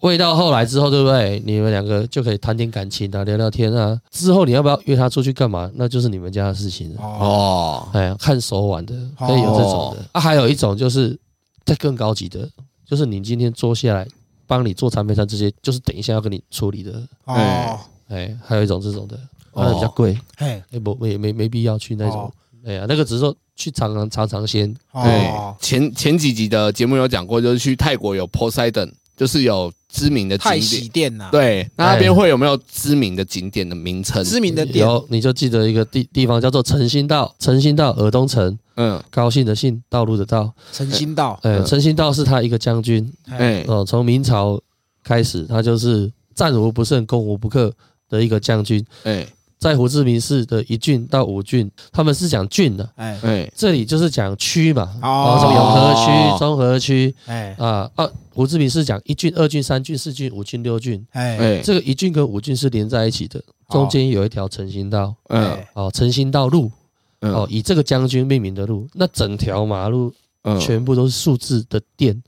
[0.00, 1.42] 喂到后来之后，对不对？
[1.44, 4.00] 你们两个就可以谈点感情啊，聊聊天啊。
[4.10, 5.70] 之后你要不要约他出去干嘛？
[5.74, 7.02] 那就是你们家的事情了。
[7.02, 10.04] 哦，哦，哎，看手腕的，可以有这种的。
[10.12, 11.18] 啊，还有一种就是
[11.64, 12.48] 再更高级的，
[12.86, 14.06] 就是你今天坐下来
[14.46, 16.92] 帮你做残废餐，这些就是等一下要跟你处理的。
[17.24, 17.78] 哦，
[18.08, 19.20] 哎，还有一种这种的，哦
[19.54, 22.32] 那比较贵，嘿，哎不没没没必要去那种哦。
[22.64, 24.72] 哎呀，那个只是说去尝尝尝尝鲜。
[24.92, 30.90] 对哦，，前前几集的节目有讲过，就是去泰国有 Poseidon，就是有知名的景泰喜点。
[30.90, 34.22] 店呐，对，那那边会有没有知名的景点的名称？
[34.22, 40.52] 知名的点，有你就记得一个地地方叫做诚心道，诚心道尔东城，嗯，高兴的兴，道路的道。
[40.70, 44.60] 诚心道，呃，嗯诚心道是他一个将军哎，哦，从明朝
[45.02, 47.72] 开始，他就是战无不胜、攻无不克
[48.10, 48.84] 的一个将军。
[49.04, 49.26] 哎，
[49.60, 53.20] 在胡志明市的一郡到五郡，他们是讲郡的，哎。
[53.22, 54.98] 哎，这里就是讲区嘛。
[55.02, 55.08] 哦。
[55.08, 57.54] 哦，什么永和区、中和区哎。
[57.58, 61.06] 啊啊，胡志明市讲一郡、二郡、三郡、四郡、五郡、六郡。
[61.10, 61.36] 哎。
[61.36, 65.44] 哎，这个一郡跟五郡是连在一起的，中间有一条诚心道嗯。
[65.44, 66.72] 哎哦，诚心道路
[67.20, 67.30] 嗯。
[67.34, 68.88] 哦，以这个将军命名的路。
[68.94, 70.10] 那整条马路
[70.42, 72.22] 嗯，全部都是数字的店，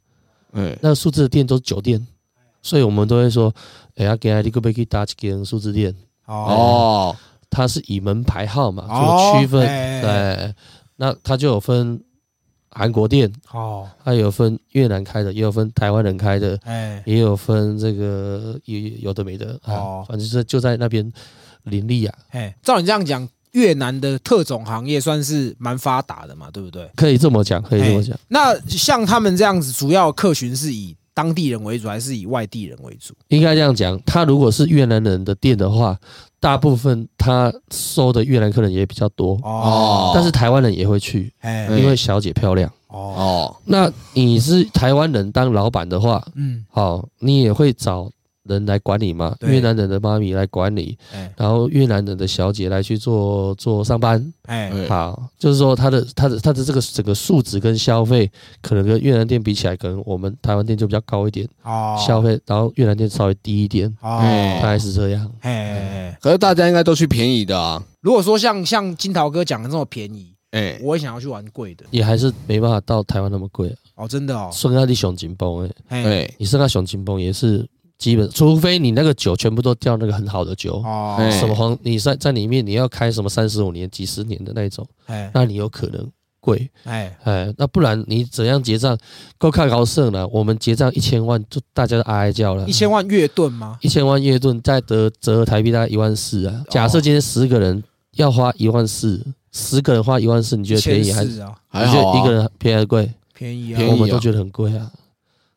[0.53, 2.07] 哎，那数字的店都是酒店，
[2.61, 3.51] 所以我们都会说，
[3.97, 5.95] 哎呀，给他一个贝去搭几间数字店，
[6.27, 6.35] 哦。
[6.35, 7.17] 哦，
[7.51, 10.55] 它是以门牌号码哦做区分，哎对，
[10.97, 12.03] 那它就有分
[12.71, 13.89] 韩国店，哦。
[14.05, 17.03] 它有分越南开的，也有分台湾人开的，哎。
[17.05, 19.75] 也有分这个有有的没的，哦。
[19.75, 21.13] 哦，反正就是就在那边
[21.65, 26.91] 林立啊，哎，照你这样讲，越南的特种行业算是蛮发达的嘛，对不对？
[26.97, 28.19] 可以这么讲，可以这么讲。
[28.29, 33.15] 那像他们这样子，主要客群是以当地人为主，还是以外地人为主？
[33.29, 35.99] 应该这样讲，他如果是越南人的店的话，
[36.41, 41.33] 大部分他收的越南客人也比较多，哦但是台湾人也会去，
[41.79, 42.71] 因为小姐漂亮。
[42.89, 48.11] 哦哦，那你是台湾人当老板的话，嗯好，你也会找
[48.45, 49.37] 人来管理嘛？
[49.43, 51.33] 越南人的妈咪来管理，哎。
[51.37, 54.33] 然后越南人的小姐来去做做上班。
[54.47, 54.71] 哎。
[54.71, 58.31] 哎好，就是说他的他的他的这个整个素质跟消费，
[58.61, 61.97] 可能跟越南店比起来，可能我们台湾店就比较高一点，哦。
[62.07, 64.21] 消费，然后越南店稍微低一点，哦。
[64.63, 65.31] 概是这样。
[65.41, 71.85] 哎可是大家应该都去便宜的啊，如果说像像金桃哥讲的这么便宜，哎，我也想要去玩贵的。
[71.91, 73.75] 也还是没办法到台湾那么贵、啊。
[73.97, 77.69] 哦，真的哦，算到你熊紧绷哎，哎哎，你算到熊金崩也是
[78.03, 80.83] 基本，除非你那个酒全部都调那个很好的酒，
[81.39, 86.05] 什么黄，你在在里面你要开什么三十五年、几十年的那种，哎那你有可能
[86.41, 88.99] 贵，哎哎，那不然你怎样结账？
[89.39, 92.67] 够看高盛了，我们结账一千万，就大家都哀哀叫了。
[92.67, 93.79] 一千万月盾吗？
[93.83, 96.65] 一千万月盾再得折合台币大概一万四啊。
[96.69, 97.81] 假设今天十个人
[98.17, 103.11] 要花一万四，十个人花一万四，你觉得便宜还是1400啊，还好啊你觉得一个人便宜还是贵？
[103.33, 104.91] 便宜啊，便宜啊我们都觉得很贵啊。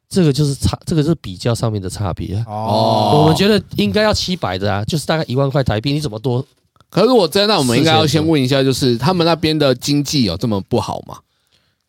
[0.09, 2.43] 这个就是差，这个是比较上面的差别啊。
[2.47, 6.45] 哦，我们觉得应该要七百的啊，就是大概一万块台币，你怎么多？
[6.89, 11.17] 可是我真的，那我们应该要先问一下，就是他们那边的经济有这么不好吗？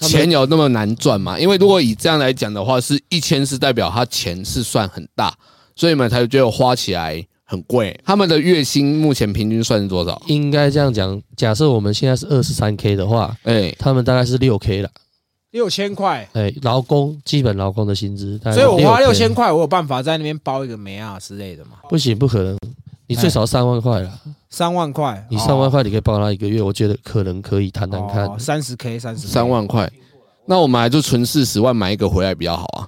[0.00, 1.38] 钱有那么难赚吗？
[1.38, 5.32] 因为如果以这样来讲的话，是一千是代表他钱是算很大，
[5.74, 7.98] 所以你们才觉得花起来很贵。
[8.04, 10.20] 他们的月薪目前平均算是多少？
[10.26, 14.90] 应该这样讲，假设我们现在是二十三 K 的话，哎，他们大概是六 K 了。
[15.57, 21.78] 六千块，哎，劳工基本劳工的薪资，所以我花六千块，我有办法在那边包一个梅啊之类的嘛？
[21.88, 22.59] 不行，不可能，
[23.07, 24.11] 你最少三万块了。
[24.50, 28.26] 三万块，你三万块，你可以包他一个月，我觉得可能可以谈谈看。
[28.26, 29.90] 哦三十 K，三十三，万块，
[30.44, 32.86] 那我们还就存四十万买一个回来比较好啊。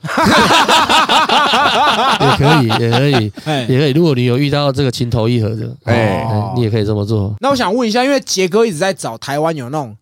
[2.20, 3.66] 也可以，也可以，哎。
[3.66, 3.92] 也可以。
[3.92, 7.34] 如果你有遇到这个情投意合的，哎哎，你也可以这么做。
[7.40, 9.96] 那我想问一下，因为杰哥一直在找台湾有那种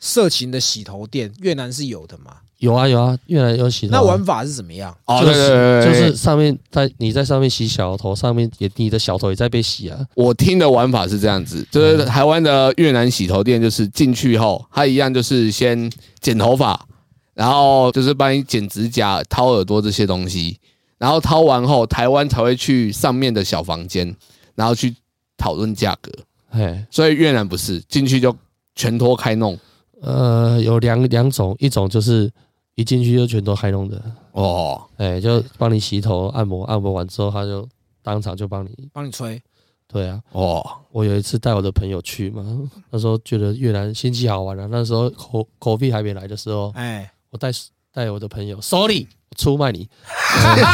[0.00, 2.38] 色情的洗头店，越南是有的嘛？
[2.58, 3.98] 有啊有啊，越南有洗头啊。
[3.98, 4.94] 那玩法是怎么样？
[5.06, 9.98] 哦，就是对对对对，就是上面在你在上面洗小头，上面也你的小头也在被洗啊。
[10.14, 15.90] 我听的玩法是这样子，就是台湾的越南洗头店，就是进去后，他一样就是先
[16.20, 16.86] 剪头发，
[17.32, 20.58] 然后就是帮你剪指甲、掏耳朵这些东西，
[20.98, 24.14] 然后掏完后，台湾才会去上面的小房间，
[24.54, 24.94] 然后去
[25.38, 26.12] 讨论价格。
[26.50, 28.36] 哎，所以越南不是进去就
[28.74, 29.58] 全脱开弄
[30.00, 32.30] 呃，有两两种，一种就是
[32.74, 37.68] 一进去就全都嗨弄的，哦，哎，就帮你洗头、按摩，按摩完之后他就
[38.02, 38.88] 当场就帮你。
[38.92, 39.40] 帮你吹，
[39.86, 42.44] 对啊，哦，我有一次带我的朋友去嘛，
[42.90, 44.66] 那时候觉得越南新奇好玩啊。
[44.70, 47.50] 那时候口口币还没来的时候，哎，我带
[47.92, 49.88] 带我的朋友，sorry，出卖你，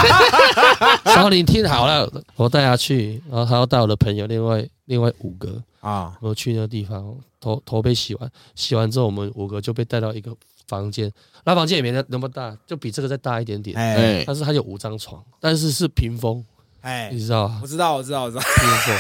[1.05, 10.35] sorry，你听好了，我带他去，然后他要带我的朋友，另外另外五个，啊，我去那个地方，头头被洗完，洗完之后我们五个就被带到一个
[10.69, 11.11] 房间，
[11.45, 13.95] 那房间也没那那么大，就比这个再大一点点，哎。
[13.95, 16.45] 哎，但是它有五张床，但是是屏风，
[16.83, 17.09] 哎。
[17.13, 17.61] 你，知道吗？
[17.63, 17.67] 我？
[17.67, 18.95] 知道，我知道，我知道，屏风，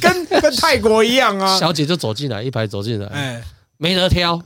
[0.02, 1.58] 跟跟泰国一样啊。
[1.58, 3.42] 小姐就走进来，一排走进来，哎，
[3.78, 4.40] 没得挑。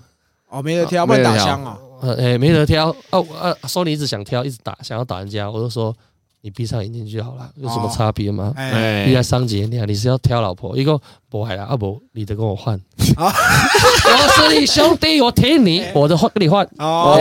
[0.48, 1.78] 哦，没得挑，不能打枪哦。
[2.00, 5.94] 呃，哎、没得挑哦，呃，说你一直想挑，一直打，想要打人家，我就说
[6.42, 8.52] 你闭上眼睛就好了，有什么差别吗？
[8.56, 10.98] 哎，你在伤及人家，你是要挑老婆，一个
[11.28, 12.74] 不海啦，啊不，你得跟我换，
[13.16, 17.18] 啊我是你兄弟，我听你，我的换跟你换，哦，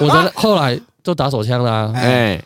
[0.00, 2.40] 我的后来就打手枪啦、哎，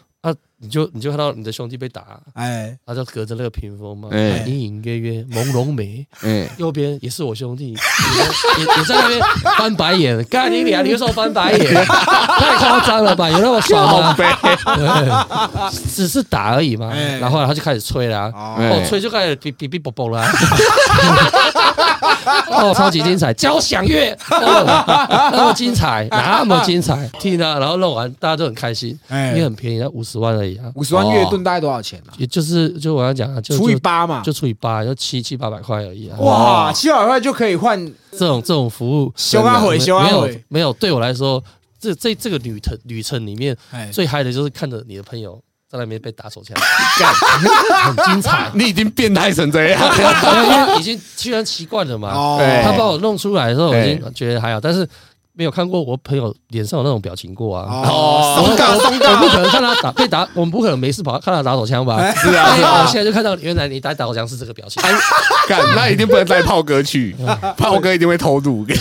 [0.58, 9.20] 你就你就看到你的兄弟被打，哎，他就隔着那个屏风嘛，哎隐隐约约，朦胧美，哎，右边也是我兄弟，你你你在那边
[9.58, 11.74] 翻白眼，干你俩，你为什么翻白眼？
[11.74, 13.28] 太夸张了吧？
[13.28, 14.14] 有那么爽吗？
[14.16, 14.26] 对
[15.94, 16.90] 只是打而已嘛。
[16.90, 20.26] 哎然后后来他就开始吹啦，哦，哎哦，吹就开始哔哔哔啵啵啦。
[22.50, 24.84] 哦，超级精彩， 交响乐，哦，
[25.32, 32.12] 那么精彩，那么精彩，听啊，然后弄完大家都很开心，因为哎，很便宜，才五十万而已啊，五十万月盾大概多少钱啊？
[32.18, 34.20] 也就是就我要讲啊，就除以八嘛。
[34.22, 36.18] 就除以八，就七七八百块而已啊。
[36.18, 37.78] 哇，七百块就可以换
[38.12, 40.30] 这种这种服务修啊毁，修阿没有。
[40.48, 41.42] 没有，对我来说，
[41.78, 46.56] 这这这个旅程旅程里面哎，最嗨的就是看着你的朋友在那边被打手枪，
[46.98, 47.12] 干，
[47.94, 48.50] 很精彩。
[48.54, 54.88] 你已经变态成这样， 因为已经居然习惯了嘛，他把我弄出来的时候，我哎已经觉得还好，但是
[55.36, 57.68] 没有看过我朋友脸上有那种表情过啊。
[57.86, 61.98] 哦，松嘎松我不，可能看他打被打，我们不可能没事跑看他打手枪吧？
[62.16, 64.82] 是啊，哎是啊我，现在就看到原来你打打手枪是这个表情，
[65.46, 67.14] 干，那一定不能带炮哥去，
[67.56, 68.64] 炮哥一定会偷渡。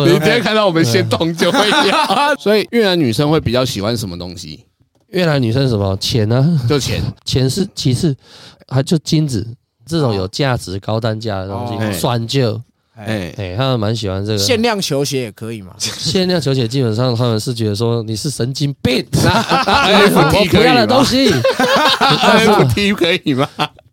[0.00, 4.64] 你今天看到我们先动就会要， 所以越南女生会比较喜欢什么东西？
[5.08, 6.60] 越南女生什么钱呢？
[6.68, 8.16] 就钱，钱是其次，
[8.68, 9.44] 还就金子
[9.84, 12.60] 这种有价值、高单价的东哦西，算旧，
[13.04, 14.38] 哎，哎，哎，他们蛮喜欢这个。
[14.38, 15.74] 限量球鞋也可以嘛？
[15.78, 19.18] 限量球鞋基本上他们是觉得说你是神经病不
[20.62, 23.48] 要的东西，NFT 可以吗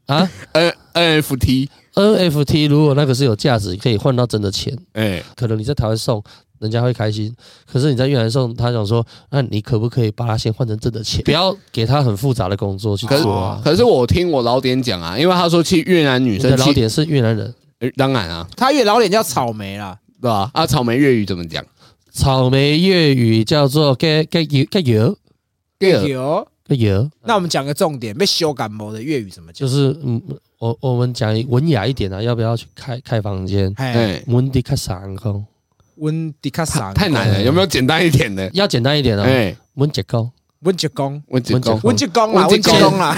[0.08, 0.30] 啊。
[0.54, 6.24] ？N NFT，NFT 如果那个是有价值，可以换到真的钱，哎，可能你在台湾送。
[6.60, 7.32] 人家会开心，
[7.72, 11.22] 可是你在越南送，他想说，那你可不可以把它先换成真的钱？
[11.24, 13.62] 不要给他很复杂的工作去做啊。
[13.64, 20.50] 可是我听我老点讲啊，因为他说去越南女生，老点是越南人，呃当然啊，他越老脸叫草莓啦，对吧？
[20.54, 21.64] 啊，草莓粤语怎么讲？
[22.12, 25.18] 草莓粤语叫做 get get 油 get 油
[26.08, 26.48] 有。
[26.68, 29.68] get 油，那我们讲个重点，被修感冒的粤语怎么讲？
[29.68, 30.22] 就是嗯，
[30.60, 33.72] 我我们讲文雅一点啊，要不要去开开房间？
[33.78, 35.46] 哎，哎，温迪卡上空
[35.98, 38.50] 温迪卡桑太难了，有没有简单一点的？
[38.54, 39.22] 要简单一点哦。
[39.24, 40.30] 哎，温杰高，
[40.62, 43.16] 温吉公，我只讲温吉公啦，温吉温吉公公啦，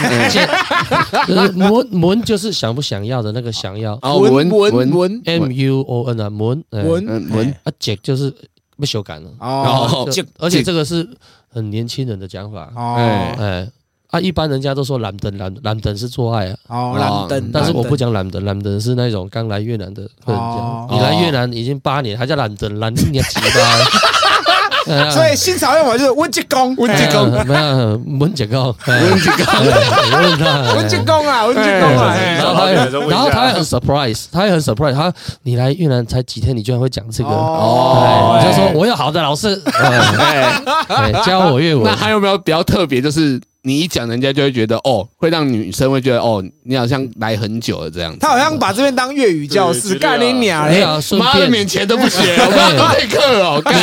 [1.25, 3.97] 就是文文就是想不想要的那个想要。
[4.01, 6.83] 哦，文文文文，M U O N 啊，文哎。
[6.83, 7.55] 文嗯文。
[7.63, 8.33] 啊杰就是
[8.77, 10.05] 不修改了，哦，
[10.37, 11.07] 而且这个是
[11.49, 12.95] 很年轻人的讲法，哦。
[12.97, 13.69] 哎哎，
[14.07, 20.87] 啊，一般人家都说蓝灯蓝蓝灯是做爱啊，哦，哦蓝灯，但是我不讲蓝灯，蓝灯是那种刚来越南的客人哦。
[20.89, 24.09] 讲，你来越南已经八年，还叫蓝灯，蓝你几巴？
[24.89, 29.45] 灯，所以新潮用法就是温吉公，温吉公没有温吉公，温吉公
[30.11, 32.71] 我问他，温吉公啊，温吉公啊，哎然后他
[33.09, 35.13] 然后他会很 surprise，他也很 surprise，他
[35.43, 39.55] 你来越南才几天，你居然会讲这个，哦哎，你就说我有好的老师，
[41.25, 43.01] 教我越文那，还有没有比较特别？
[43.01, 48.19] 就是你一讲，人家就会觉得哦，会让女生会觉得哦，你好像来很久了这样子。
[48.19, 50.81] 他好像把这边当粤语教室，干你娘嘞！
[51.17, 53.75] 妈的，免钱都不学，我们要代课哦，干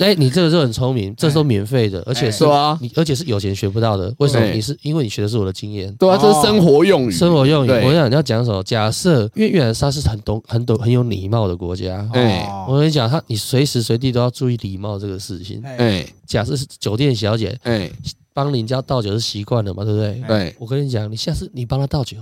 [0.00, 4.12] 哎，你这个就很聪明，这都免费的，而且是是啊你而且是有钱学不到的。
[4.18, 4.46] 为什么？
[4.50, 5.90] 你是因为你学的是我的经验。
[5.94, 8.62] 对啊，这是生活用语，生活用语，我跟你讲，你要讲什么？
[8.62, 12.06] 假设，因为越南它是很懂、很懂、很有礼貌的国家。
[12.12, 15.62] 哎哦我跟你讲，他你随时随地都要注意礼貌这个事情。
[15.64, 17.90] 哎哎假设是酒店小姐哎
[18.38, 20.22] 帮人家倒酒是习惯了嘛，对不对？
[20.28, 22.18] 对，我跟你讲，你下次你帮他倒酒，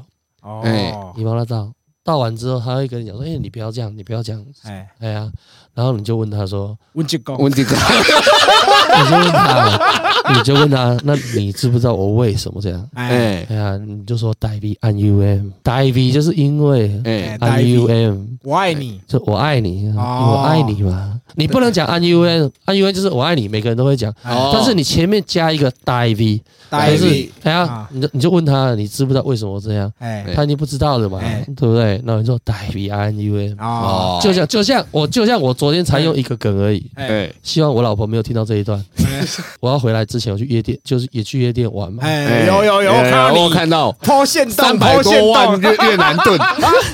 [0.63, 0.91] 哎。
[0.93, 1.71] 哦，你帮他倒，
[2.03, 4.43] 倒完之后他会跟你讲说：“哎，你不要这样，你不要这样。
[4.63, 5.31] 哎，”哎呀，
[5.77, 12.89] 然后你就问他说，温吉公，温吉公，你就问他，你就问他，那你知不知道我为什么这样？
[12.95, 13.47] 哎，哎。
[13.51, 17.37] 哎呀，你就说 “dive n u m dive” 就是因为哎。
[17.39, 21.21] N U M，我爱你，就我爱你，我爱你嘛。
[21.35, 29.93] 你不能讲 N U N，N U N 就是我爱你，每个人都会讲，哦但是你前面加一个代 V，代就是哎呀啊，你就你就问他，你知不知道为什么这样？
[29.99, 32.01] 哎，他一定不知道了嘛哎，对不对？
[32.05, 37.33] 那你说 dive n u m 哦，就像就像我就像我昨天才用一个梗而已，哎，哎。
[37.43, 38.83] 希望我老婆没有听到这一段。
[39.61, 42.03] 我要回来之前，我去夜店，就是也去夜店玩嘛。
[42.05, 43.93] 哎，有有有，我看到我你看到？
[44.03, 46.39] 抛线三动，百多万，越越南盾，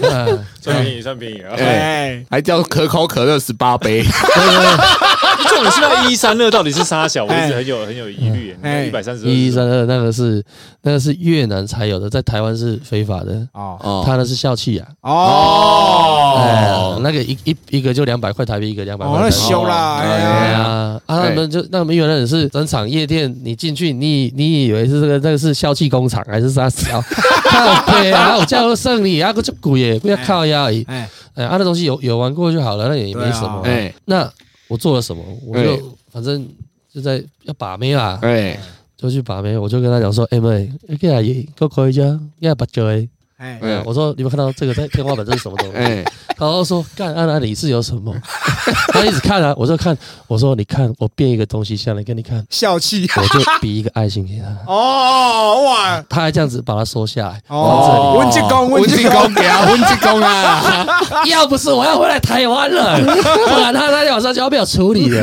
[0.02, 1.54] 嗯 算便宜，算便宜啊！
[1.58, 4.04] 哎，还叫可口可乐十八杯，
[5.54, 7.24] 重点是那一三二到底是啥小？
[7.24, 8.56] 我一直很有很有疑虑。
[8.62, 10.42] 哎一百三十一三二那个是
[10.82, 13.34] 那个是越南才有的，在台湾是非法的。
[13.52, 19.30] 哦哦他那是笑气啊，哦，哎，那个一一一个就两百块台币，一个两百哦，那。
[19.30, 27.02] 修啦，哦哎哎呀，呀，啊，他们就那我们越南人是整场夜店，你进去，你你以为是这个这个是笑气工厂还是啥小？
[27.50, 30.84] 靠背啊，我叫胜利啊，个就鬼耶，不要靠压而已。
[30.88, 33.62] 哎，哎，啊，那东西有有玩过就好了，那也没什么。
[33.64, 34.30] 哎那
[34.72, 35.22] 我做了什么？
[35.44, 35.64] 我哎。
[35.64, 36.48] 就反正
[36.92, 38.58] 就在要把妹啦，哎。
[38.96, 42.84] 就去把妹，我就跟他讲说，哎妹，你过来也够可以จ้要把酒
[43.42, 43.82] 哎。
[43.84, 45.76] 我说你们看到这个在天花板这是什么东西？
[45.76, 46.04] 哎
[46.38, 48.12] 然后说干啊那里是有什么？
[48.92, 57.40] 他一直看啊，我就看，我说你看我变一个东西下来给你看，笑气，我就比一个爱心给他， 哦，哇，他还这样子把它收下来。
[57.46, 65.22] 哦，温吉公，温吉吉公给啊， 温吉公啊，要不是我要回来台湾了，不然他那天晚上就要被我处理了。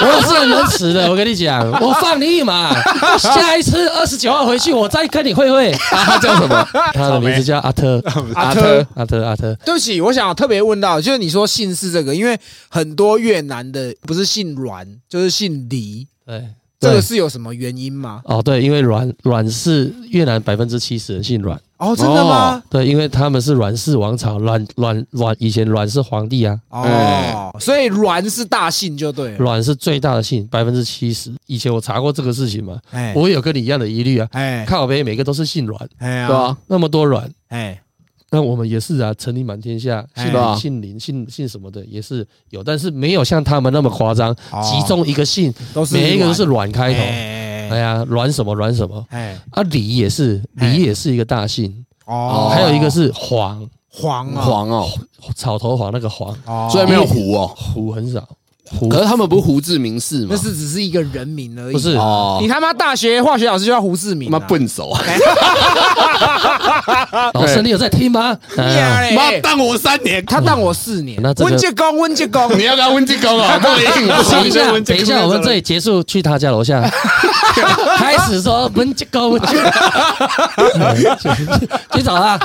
[0.00, 2.72] 我是很仁慈的，我跟你讲，我放你一马。
[3.18, 5.70] 下一次二十九号回去，我再跟你会会。
[5.70, 6.66] 啊他叫什么？
[6.94, 8.02] 他的名字叫 阿特，
[8.34, 8.86] 阿特。
[8.94, 9.54] 阿特，阿特。
[9.64, 16.44] 对不起，我想特别问到，就是你说姓氏这个，因为很多越南的不是姓阮，就是姓黎，对，
[16.80, 18.22] 这个是有什么原因吗？
[18.24, 22.62] 哦，对，因为阮阮是越南百分之七十人姓阮，哦，真的吗？
[22.70, 29.36] 对，因为他们是阮氏王朝，阮阮阮以前阮是皇帝啊，哦，所以阮是大姓就对了。
[29.38, 31.32] 阮是最大的姓，百分之七十。
[31.46, 33.12] 以前我查过这个事情嘛，哎。
[33.16, 34.28] 我有跟你一样的疑虑啊。
[34.30, 34.64] 哎。
[34.64, 37.80] 靠北每个都是姓阮，哎呀，对啊，那么多阮，哎。
[38.30, 40.24] 那我们也是啊，成立满天下，哎。
[40.24, 44.62] 姓林、姓林、姓姓什么的也是有，但是没有像他们那么夸张，哦。
[44.62, 45.52] 集中一个姓，
[45.90, 46.70] 每一个都是阮。
[46.70, 47.41] 阮开头。
[47.72, 49.04] 哎哎呀，阮什么阮什么。
[49.10, 49.38] 哎。
[49.50, 50.70] 啊，李也是，哎。
[50.72, 54.42] 李也是一个大姓，哦，还有一个是黄，黄啊。
[54.42, 54.88] 黄哦，
[55.34, 56.68] 草头黄那个黄，哦。
[56.70, 57.46] 所以没有虎哦。
[57.56, 58.26] 虎很少，
[58.78, 60.36] 胡可是他们不是胡志明市吗那？
[60.36, 61.72] 是只是一个人名而已。
[61.72, 65.02] 不是哦你，他妈大学化学老师就叫胡志明啊，妈笨手啊！
[67.34, 68.36] 老师你有在听吗？
[68.56, 71.20] 妈当我三年，他当我四年。
[71.22, 74.38] 那这个温介公，温介公， 你要跟他温吉公哦， 这么硬不行。
[74.38, 76.80] 等一下，等一下，我们这里结束，去他家楼下，
[77.98, 79.48] 开始说温杰哥，文杰，
[81.92, 82.40] 去找他。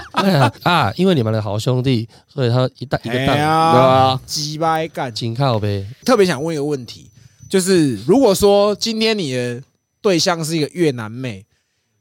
[0.64, 5.14] 啊，因为你们的好兄弟，所以他一带一个蛋哎呀啊，鸡掰干。
[5.14, 5.86] 紧靠呗。
[6.06, 7.11] 特特别想问一个问题，
[7.47, 9.61] 就是如果说今天你的
[10.01, 11.45] 对象是一个越南妹，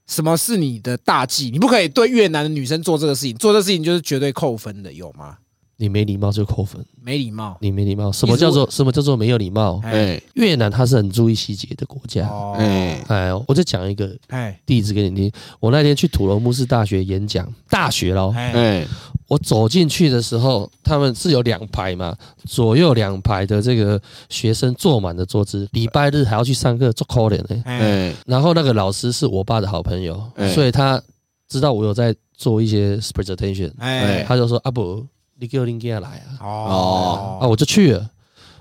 [0.07, 1.51] 什么是你的大忌？
[1.51, 5.37] 你不可以对越南的女生做这个事情，做这个事情就是绝对扣分的，有吗？
[5.79, 7.57] 你没礼貌就扣分，没礼貌。
[7.61, 8.11] 你没礼貌。
[8.11, 9.81] 什么叫做什么叫做没有礼貌？
[9.85, 10.21] 哎。
[10.35, 12.27] 越南它是很注意细节的国家。
[12.29, 13.05] 哦，哎。
[13.09, 14.59] 哎，我就讲一个哎。
[14.67, 15.31] 例子给你听。
[15.61, 18.53] 我那天去土罗穆斯大学演讲，大学咯，哎。
[18.53, 18.87] 哎。
[19.29, 27.61] 我走进去的时候，他们是有两排嘛，左右两排的这个学生坐满了桌子，礼拜日还要去上课，做可怜的。
[27.65, 27.79] 哎。
[27.81, 28.15] 哎。
[28.25, 30.49] 然后那个老师是我爸的好朋友，哎。
[30.55, 31.03] 所以他
[31.49, 34.25] 知道我有在做一些 presentation，哎。
[34.27, 35.05] 他就说：“阿伯，
[35.39, 37.39] 你给我拎给他来啊。”哦。
[37.41, 38.11] 啊，我就去了。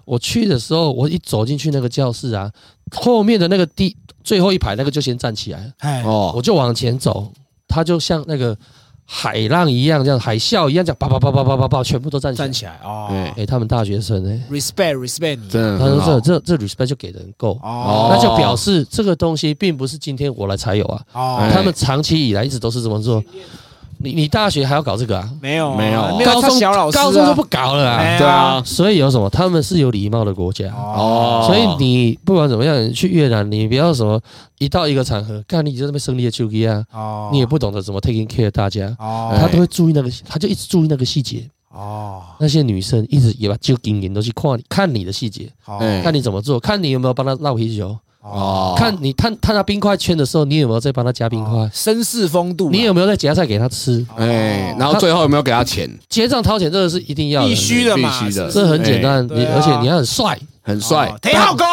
[0.06, 2.52] 我去的时候，我一走进去那个教室啊，
[2.92, 6.32] 后面的那个第最后一排那个就先站起来了，哎哦。
[6.36, 7.34] 我就往前走，
[7.68, 8.56] 他就像那个
[9.04, 12.46] 海浪一样，这样海啸一样，这样叭叭叭叭叭叭叭，全部都站起来。
[12.46, 12.54] 站。
[12.54, 13.08] 起来哦。
[13.10, 13.34] 哎。
[13.38, 23.24] 哎、他们大学生哎、，respect respect 你，真的他说这这这 respect 就给的很够，哦，那就表示这个东西并不是今天我来才有啊，哦哎他们长期以来一直都是这么做。
[23.98, 25.30] 你你大学还要搞这个啊？
[25.42, 26.26] 没有啊没有。
[26.26, 27.04] 高中小老师啊。
[27.04, 27.98] 高中就不搞了啊。
[27.98, 29.30] 哎对啊，所以有什么？
[29.30, 30.68] 他们是有礼貌的国家。
[30.74, 31.44] 哦。
[31.48, 34.20] 所以你不管怎么样，你去越南，你不要什么
[34.60, 39.36] 一到一个场合，看你就在那边生理的手机啊，哦，你也不懂得怎么 taking care 大家，哦。
[39.40, 41.48] 他都会注意那个，他就一直注意那个细节。
[41.72, 42.22] 哦。
[42.40, 46.02] 那些女生一直也把就紧紧都去看你，看你的细节，好哎。
[46.02, 48.74] 看你怎么做，看你有没有帮他绕啤酒，哦。
[48.78, 54.06] 看你探探他冰块圈的时候，你有没有在帮他加冰块，绅士风度啊，你有没有在夹菜给他吃？
[54.18, 55.90] 哎，然后最后有没有给他钱？
[56.10, 61.66] 结账掏钱这个是一定要的，必须的嘛，必须的这很简单，你而且你要很帅，很帅哦，挺好功，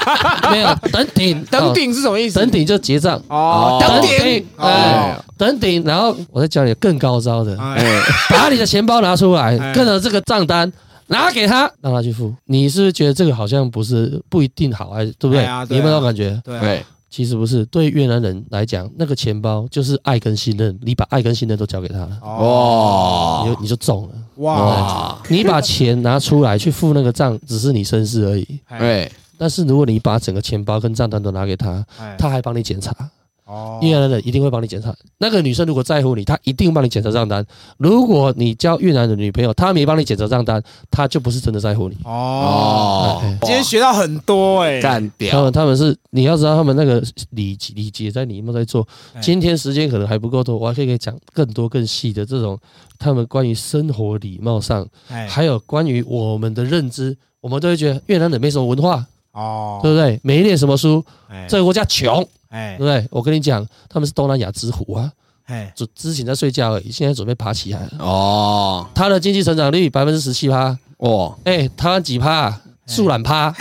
[0.50, 2.38] 没有等顶 等顶是什么意思？
[2.38, 3.20] 等顶就结账。
[3.28, 8.00] 哦，等顶哎，等顶，然后我再教你更高招的，哎哎。
[8.30, 10.70] 把你的钱包拿出来哎，跟着这个账单
[11.10, 12.34] 拿给他，让他去付。
[12.46, 15.40] 你是不是觉得这个好像不是不一定好，还是对不对？
[15.40, 15.66] 哎呀？
[15.66, 15.76] 对啊。
[15.76, 16.40] 你有没有那种感觉？
[16.44, 16.60] 对啊。
[16.60, 23.42] 对，其实不是，对越南人来讲，那个钱包就是爱跟信任，你把爱跟信任都交给他了，哦。
[23.42, 24.14] 哇你就你就中了。
[24.36, 24.54] 哇。
[24.54, 28.46] 哇，你把钱拿出来去付那个账，只是你绅士而已。
[28.68, 32.94] 哎哎但是如果你把整个钱包跟账单都拿给他，哎他还帮你检查，
[33.50, 34.94] 哦越南人一定会帮你检查。
[35.18, 37.44] 那个女生如果在乎你，她一定帮你检查账单。
[37.78, 41.96] 如果你交越南的女朋友，她没帮你检查账单，她就不是真的在乎你。
[42.04, 49.20] 哦，今天学到很多哎，他干掉他们他们是你要知道，他们那个礼礼节在里面在做哎。
[49.20, 52.58] 今天时间可能还不够多，我还可以给你讲更多更细的这种
[52.98, 60.20] 他们关于生活礼貌上，哎还有关于我们的认知，我们都会觉得越南人没什么文化，哦，对不对？
[60.22, 62.76] 没念什么书，哎这个国家穷，哎。
[62.76, 63.08] 对不对？
[63.10, 65.10] 我跟你讲，他们是东南亚之虎啊，
[65.46, 67.90] 哎就之前在睡觉而已，现在准备爬起来了。
[67.98, 68.86] 哦。
[68.94, 72.30] 他的经济成长率百分之十七趴，哇哎，台湾几趴？
[72.30, 72.62] 啊？
[72.86, 73.54] 树懒趴，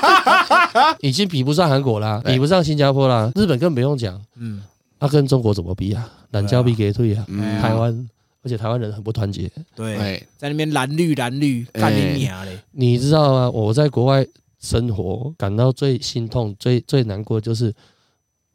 [1.00, 4.62] 已经比不上韩国啦，比不上新加坡啦，日本更不用讲，嗯。
[4.98, 6.06] 那、跟中国怎么比啊？
[6.32, 7.58] 懒交比给退啊，嗯。
[7.62, 8.08] 台湾，
[8.42, 10.22] 而且台湾人很不团结，对，哎。
[10.36, 11.80] 在那边蓝绿蓝绿哎。
[11.80, 13.50] 干你娘嘞，你知道吗？
[13.50, 14.26] 我在国外
[14.66, 17.72] 生活，感到最心痛、最最难过就是。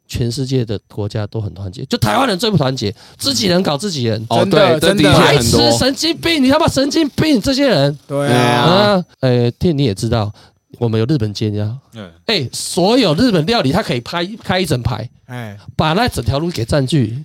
[0.08, 6.42] 全世界的国家都很团结，就台湾人最不团结，自己人搞自己人，哦真的对，真的白痴、神经病！
[6.42, 7.40] 你他妈神经病！
[7.40, 10.30] 这些人对对啊呃，店你也知道，
[10.78, 11.78] 我们有日本街，你知道？
[11.94, 17.24] 嗯，哎，所有日本料理，他可以拍开一整排，哎把那整条路给占据。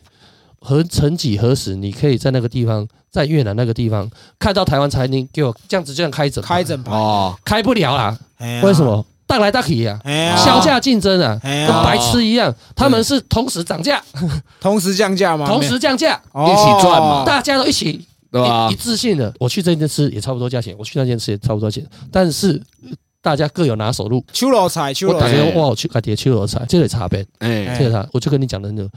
[0.67, 8.17] 和曾几何时，你可以在那个地方，在越南那个地方看到台湾餐厅，给我这样子这样开一整排开整排，哦开不了啦？
[8.39, 8.83] 哎呀为什？
[8.83, 9.05] 么？
[9.25, 12.53] 大来大去呀，哎呀，销价竞争啊，哎呀跟白痴一样。
[12.75, 14.03] 他们是同时涨价，
[14.59, 15.45] 同时降价吗？
[15.47, 18.75] 同时降价，哦一起赚嘛大家都一起对吧一一？
[18.75, 19.33] 致性的。
[19.39, 22.89] 我去这间吃也差不多价钱，我去那间吃也差不多钱，但是呃
[23.21, 24.23] 大家各有拿手路。
[24.31, 28.89] 秋老菜，秋我老菜，打电话我去开碟秋罗菜，这个差别，哎这个差，我就跟你讲的那个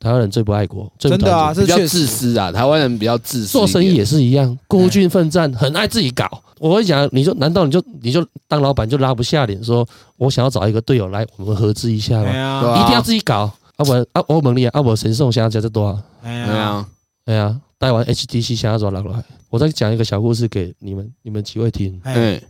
[0.00, 6.26] 台湾人最不爱国，最真的啊，团结比较自私啊，台湾人比较自私，做生意也是一样，孤军奋战，很爱自己搞。
[6.58, 9.86] 我会讲，你就难道你就你就当老板就拉不下脸说，
[10.16, 12.26] 我想要找一个队友来，我们合资一下吗？
[12.28, 16.02] 哎，对啊一定要自己搞，啊不然啊欧盟里啊，啊不神送想要这多少？
[16.22, 16.86] 哎呀，对啊，
[17.26, 19.22] 哎呀，带完 HTC 想要找哪个来？
[19.50, 22.42] 我再讲一个小故事给你们你们几位听，哎哎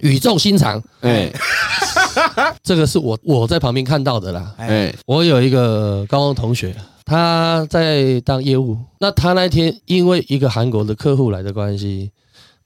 [0.00, 1.32] 语重心长，哎。
[2.62, 4.54] 这个是我我在旁边看到的啦。
[4.58, 4.66] 哎。
[4.66, 6.74] 哎我有一个高中同学，
[7.04, 12.10] 他在当业务，那他那天因为一个韩国的客户来的关系，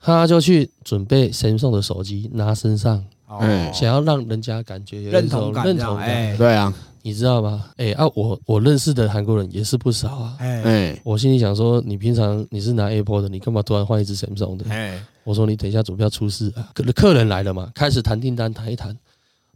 [0.00, 3.40] 他就去准备 Samsung 的手机拿身上，哦
[3.74, 6.36] 想要让人家感觉有认同认同感，哎。
[6.36, 6.72] 对啊，
[7.02, 7.66] 你知道吗？
[7.76, 10.36] 哎啊，我我认识的韩国人也是不少啊。
[10.38, 14.64] 哎哎我心里想说，你平常你是拿 Apple 的，你干嘛突然换一只 Samsung 的？
[14.70, 16.70] 哎我说你等一下准备要出事啊！
[16.74, 18.96] 客客人来了嘛，开始谈订单，谈一谈，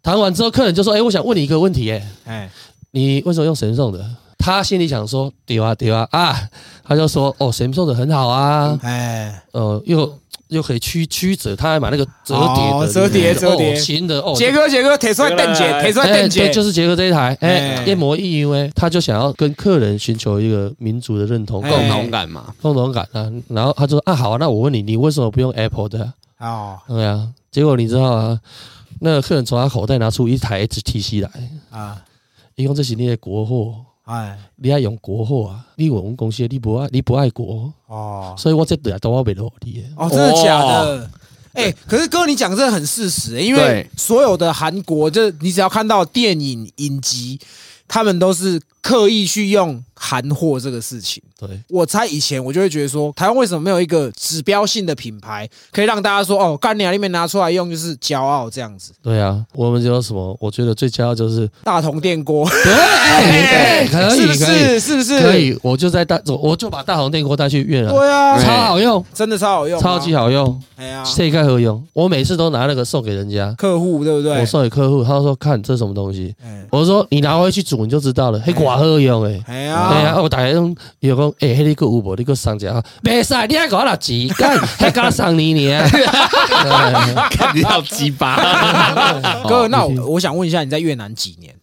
[0.02, 2.50] 谈完之后，客人就说：“哎、我想问你一个问题、哎，哎
[2.90, 4.08] 你为什么用神送的？
[4.44, 6.36] 他心里想说丢啊丢啊啊，
[6.84, 10.18] 他就说哦，Samsung 的很好啊，哎，呃，又
[10.48, 13.74] 又可以曲曲折，他还买那个折叠的，哦折叠哦折叠。
[13.74, 21.70] 新的哦，杰哥杰哥，铁出来瞪姐，铁出来哎，对，瞪姐，就是杰哥这一台，哎哎，一模一样哎，他就想要跟客人寻求一个民族的认同、哎。
[21.70, 22.54] 共同感嘛。
[22.60, 23.32] 共同感啊。
[23.48, 26.04] 然后他就说啊，好啊，那我问你，你为什么不用 Apple 的
[26.36, 26.46] 啊？
[26.50, 26.78] 哦。
[26.86, 28.38] 对啊，结果你知道啊，
[29.00, 31.30] 那个客人从他口袋拿出一台 HTC 来，
[31.70, 31.96] 啊，
[32.56, 33.74] 一共这是你的国货，
[34.04, 39.88] 哎，你要用国货啊，你我们公司你不爱你不爱国，哦，所以我这对都要为了你的。
[39.96, 41.10] 哦，真的假的？
[41.54, 47.38] 哎、可是哥，你讲这很事实、因为所有的韩国，就你只要看到电影影集，
[47.86, 51.22] 他们都是刻意去用韩货这个事情。
[51.38, 58.92] 对，我猜以前我就会觉得说，台湾为什么没有一个指标性的品牌，可以让大家说哦，干你啊，里面拿出来用就是骄傲这样子。
[59.02, 60.36] 对啊，我们有什么？
[60.40, 64.80] 我觉得最骄傲就是大同电锅， 对，可以可以是？
[64.80, 65.20] 是不是？
[65.20, 65.38] 可。
[65.38, 71.82] 以，我就在大，我就把大同电锅带去越南，对啊，超好用，真的超好用啊，超级好用，哎呀，谁该何用？
[71.92, 74.46] 我每次都拿那个送给人家，客户对不对我？
[74.46, 79.40] 送给客户，他说看这什么东西，哎我说你拿回去煮你就知道了，嘿，寡喝用哎。
[79.46, 82.16] 哎对啊，呀，我大家讲，有讲，诶，迄你个有无？
[82.16, 85.88] 你个送一下，袂使，你还给我拿钱，干， 还给我送你呢。
[87.30, 88.36] 看你好鸡巴，
[89.48, 91.54] 哥，那我我想问一下，你在越南几年？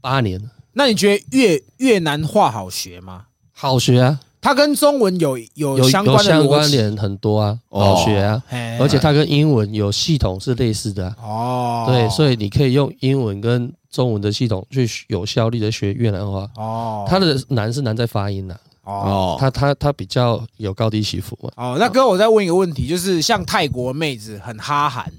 [0.00, 0.40] 八年，
[0.72, 3.24] 那你觉得越越南话好学吗？
[3.52, 7.94] 好学啊，它跟中文有有有有相关的相逻辑，关联很多啊，哦。
[7.94, 8.78] 好学啊，嘿。
[8.78, 11.16] 而且它跟英文有系统是类似的啊。
[11.22, 16.48] 哦，对，所以以你可以用英文跟中文的系统去有效率的学越南话。
[16.56, 18.92] 哦，它的难是难在发音呐、哦。
[18.92, 21.50] 哦，它它它比较有高低起伏嘛。
[21.56, 25.12] 哦，那哥，我再问一个问题，就是像泰国妹子很哈韩，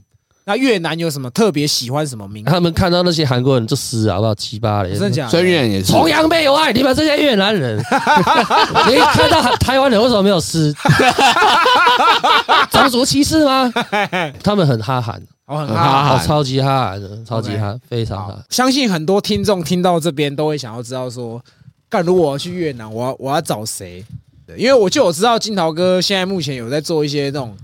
[0.45, 2.49] 那越南有什么特别喜欢什么民族？
[2.49, 4.35] 他们看到那些韩国人就死啊，好不好？
[4.35, 4.91] 七八嘞！
[4.91, 5.29] 真的假的？
[5.31, 7.77] 所以越南也是崇洋媚外，你们这些越南人，
[8.89, 10.73] 你看到台湾人为什么没有撕？
[12.71, 13.71] 种族歧视吗？
[14.43, 18.39] 他们很哈韩，哦，很很哈超级哈韩的，超级哈，非常好哈。
[18.49, 21.39] 相信很多听众听到这边都会想要知道说，
[21.89, 24.03] 干如果我要去越南，我要我要找谁？
[24.57, 27.55] 因为我就我知道金桃哥现在目前有在做一些那种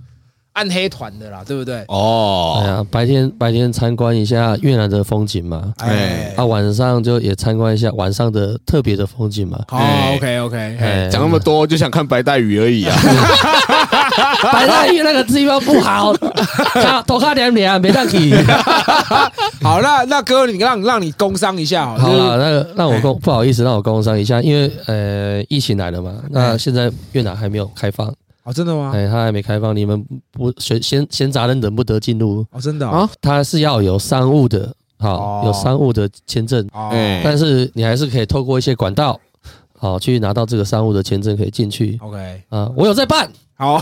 [0.58, 1.84] 暗黑团的啦，对不对？
[1.88, 2.60] 哦。
[2.60, 9.60] 哎哦，呀，白天白天参观一下越南的风景嘛，哎，啊，晚上就也参观一下晚上的特别的风景嘛。
[9.68, 12.96] 好哎，OK OK，哎讲那么多就想看白带鱼而已啊。
[14.52, 16.14] 白带鱼那个地方不好，
[16.74, 18.36] 看多看点脸，没当去。
[19.62, 28.12] 好，那那哥，你让让你工商一下好了，那个让我工不好意思，让我工商一下，因为呃疫情来了嘛，那现在越南还没有开放，
[28.48, 28.94] 哦，真的吗？
[28.96, 33.00] 哎，他还没开放，你们不先先闲杂人等不得进入，哦，真的啊？
[33.00, 35.04] 哦，它是要有商务的，哦。
[35.04, 36.88] 好有商务的签证，哦。
[36.94, 37.20] 哎。
[37.22, 39.20] 但是你还是可以透过一些管道，
[39.80, 42.70] 好去拿到这个商务的签证，可以进去，OK，啊。
[42.76, 43.82] 我有在办，好，哦，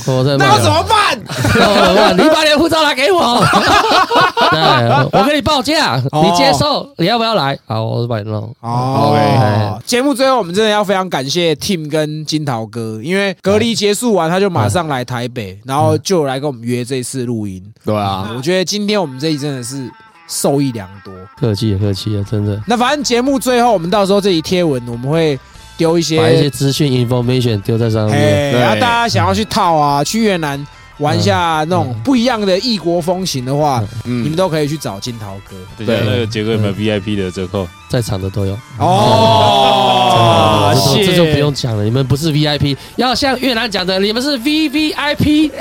[0.06, 1.18] 我在办，那要怎么办？
[1.54, 2.16] 我办？
[2.16, 3.20] 你把你的护照拿给我，
[4.50, 7.58] 对，我跟你报价，哦你接受，你要不要来？
[7.66, 8.54] 好，我帮你弄。
[8.60, 17.62] 哦，节目最后我们真的要非常感谢 Tim 跟金桃哥，因为隔离结束完他就马上来台北，然后就来跟我们约这次录音。
[17.84, 19.90] 对啊，我觉得今天我们这一真的是
[20.32, 21.12] 受益良多。
[21.38, 22.58] 客气了，客气啊，真的。
[22.66, 25.38] 那反正节目最后我们到时候这里贴文我们会
[25.76, 28.14] 丢一些，把一些资讯 information 丢在上面。
[28.14, 30.66] 哎，对然后大家想要去套啊，去越南
[30.98, 35.56] 玩一下那种不一样的异国风情的话，你们嗯，都可以去找金桃哥。
[35.84, 37.68] 对那个杰哥有没有 VIP 的折扣？
[37.92, 38.58] 在场的都有。
[38.78, 40.72] 哦，
[41.04, 45.52] 这就不用讲了，你们不是 VIP，要像越南讲的，你们是 VVIP，very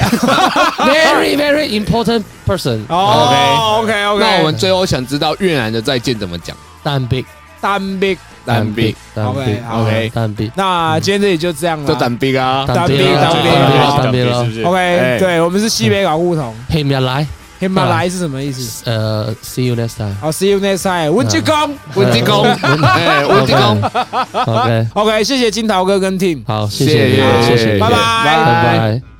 [1.36, 2.80] very important person。
[2.88, 6.56] 哦，OK OK，那我们最后想知道越南的再见怎么讲？
[6.82, 7.26] 单兵，
[7.60, 8.18] 单兵。
[8.44, 11.88] 单臂，单 OK，，OK 单臂，那今天这里就这样了。
[11.88, 12.66] 就单臂啊。
[12.66, 14.56] 单臂臂单臂单臂好单臂了是不。
[14.56, 17.28] 是？OK，哎对我们是西北港梧桐，嘿，面来，
[17.62, 18.82] 黑马来是什么意思？
[18.90, 20.16] 呃，see you next time。
[20.20, 21.56] 好，See you next time，温吉公。
[21.94, 23.80] 温济公，哎，温济公
[24.32, 27.16] ，OK，OK，谢谢金桃哥跟 Tim，好，谢谢。
[27.16, 27.96] 谢，谢谢谢，拜拜。
[27.96, 29.11] 拜拜。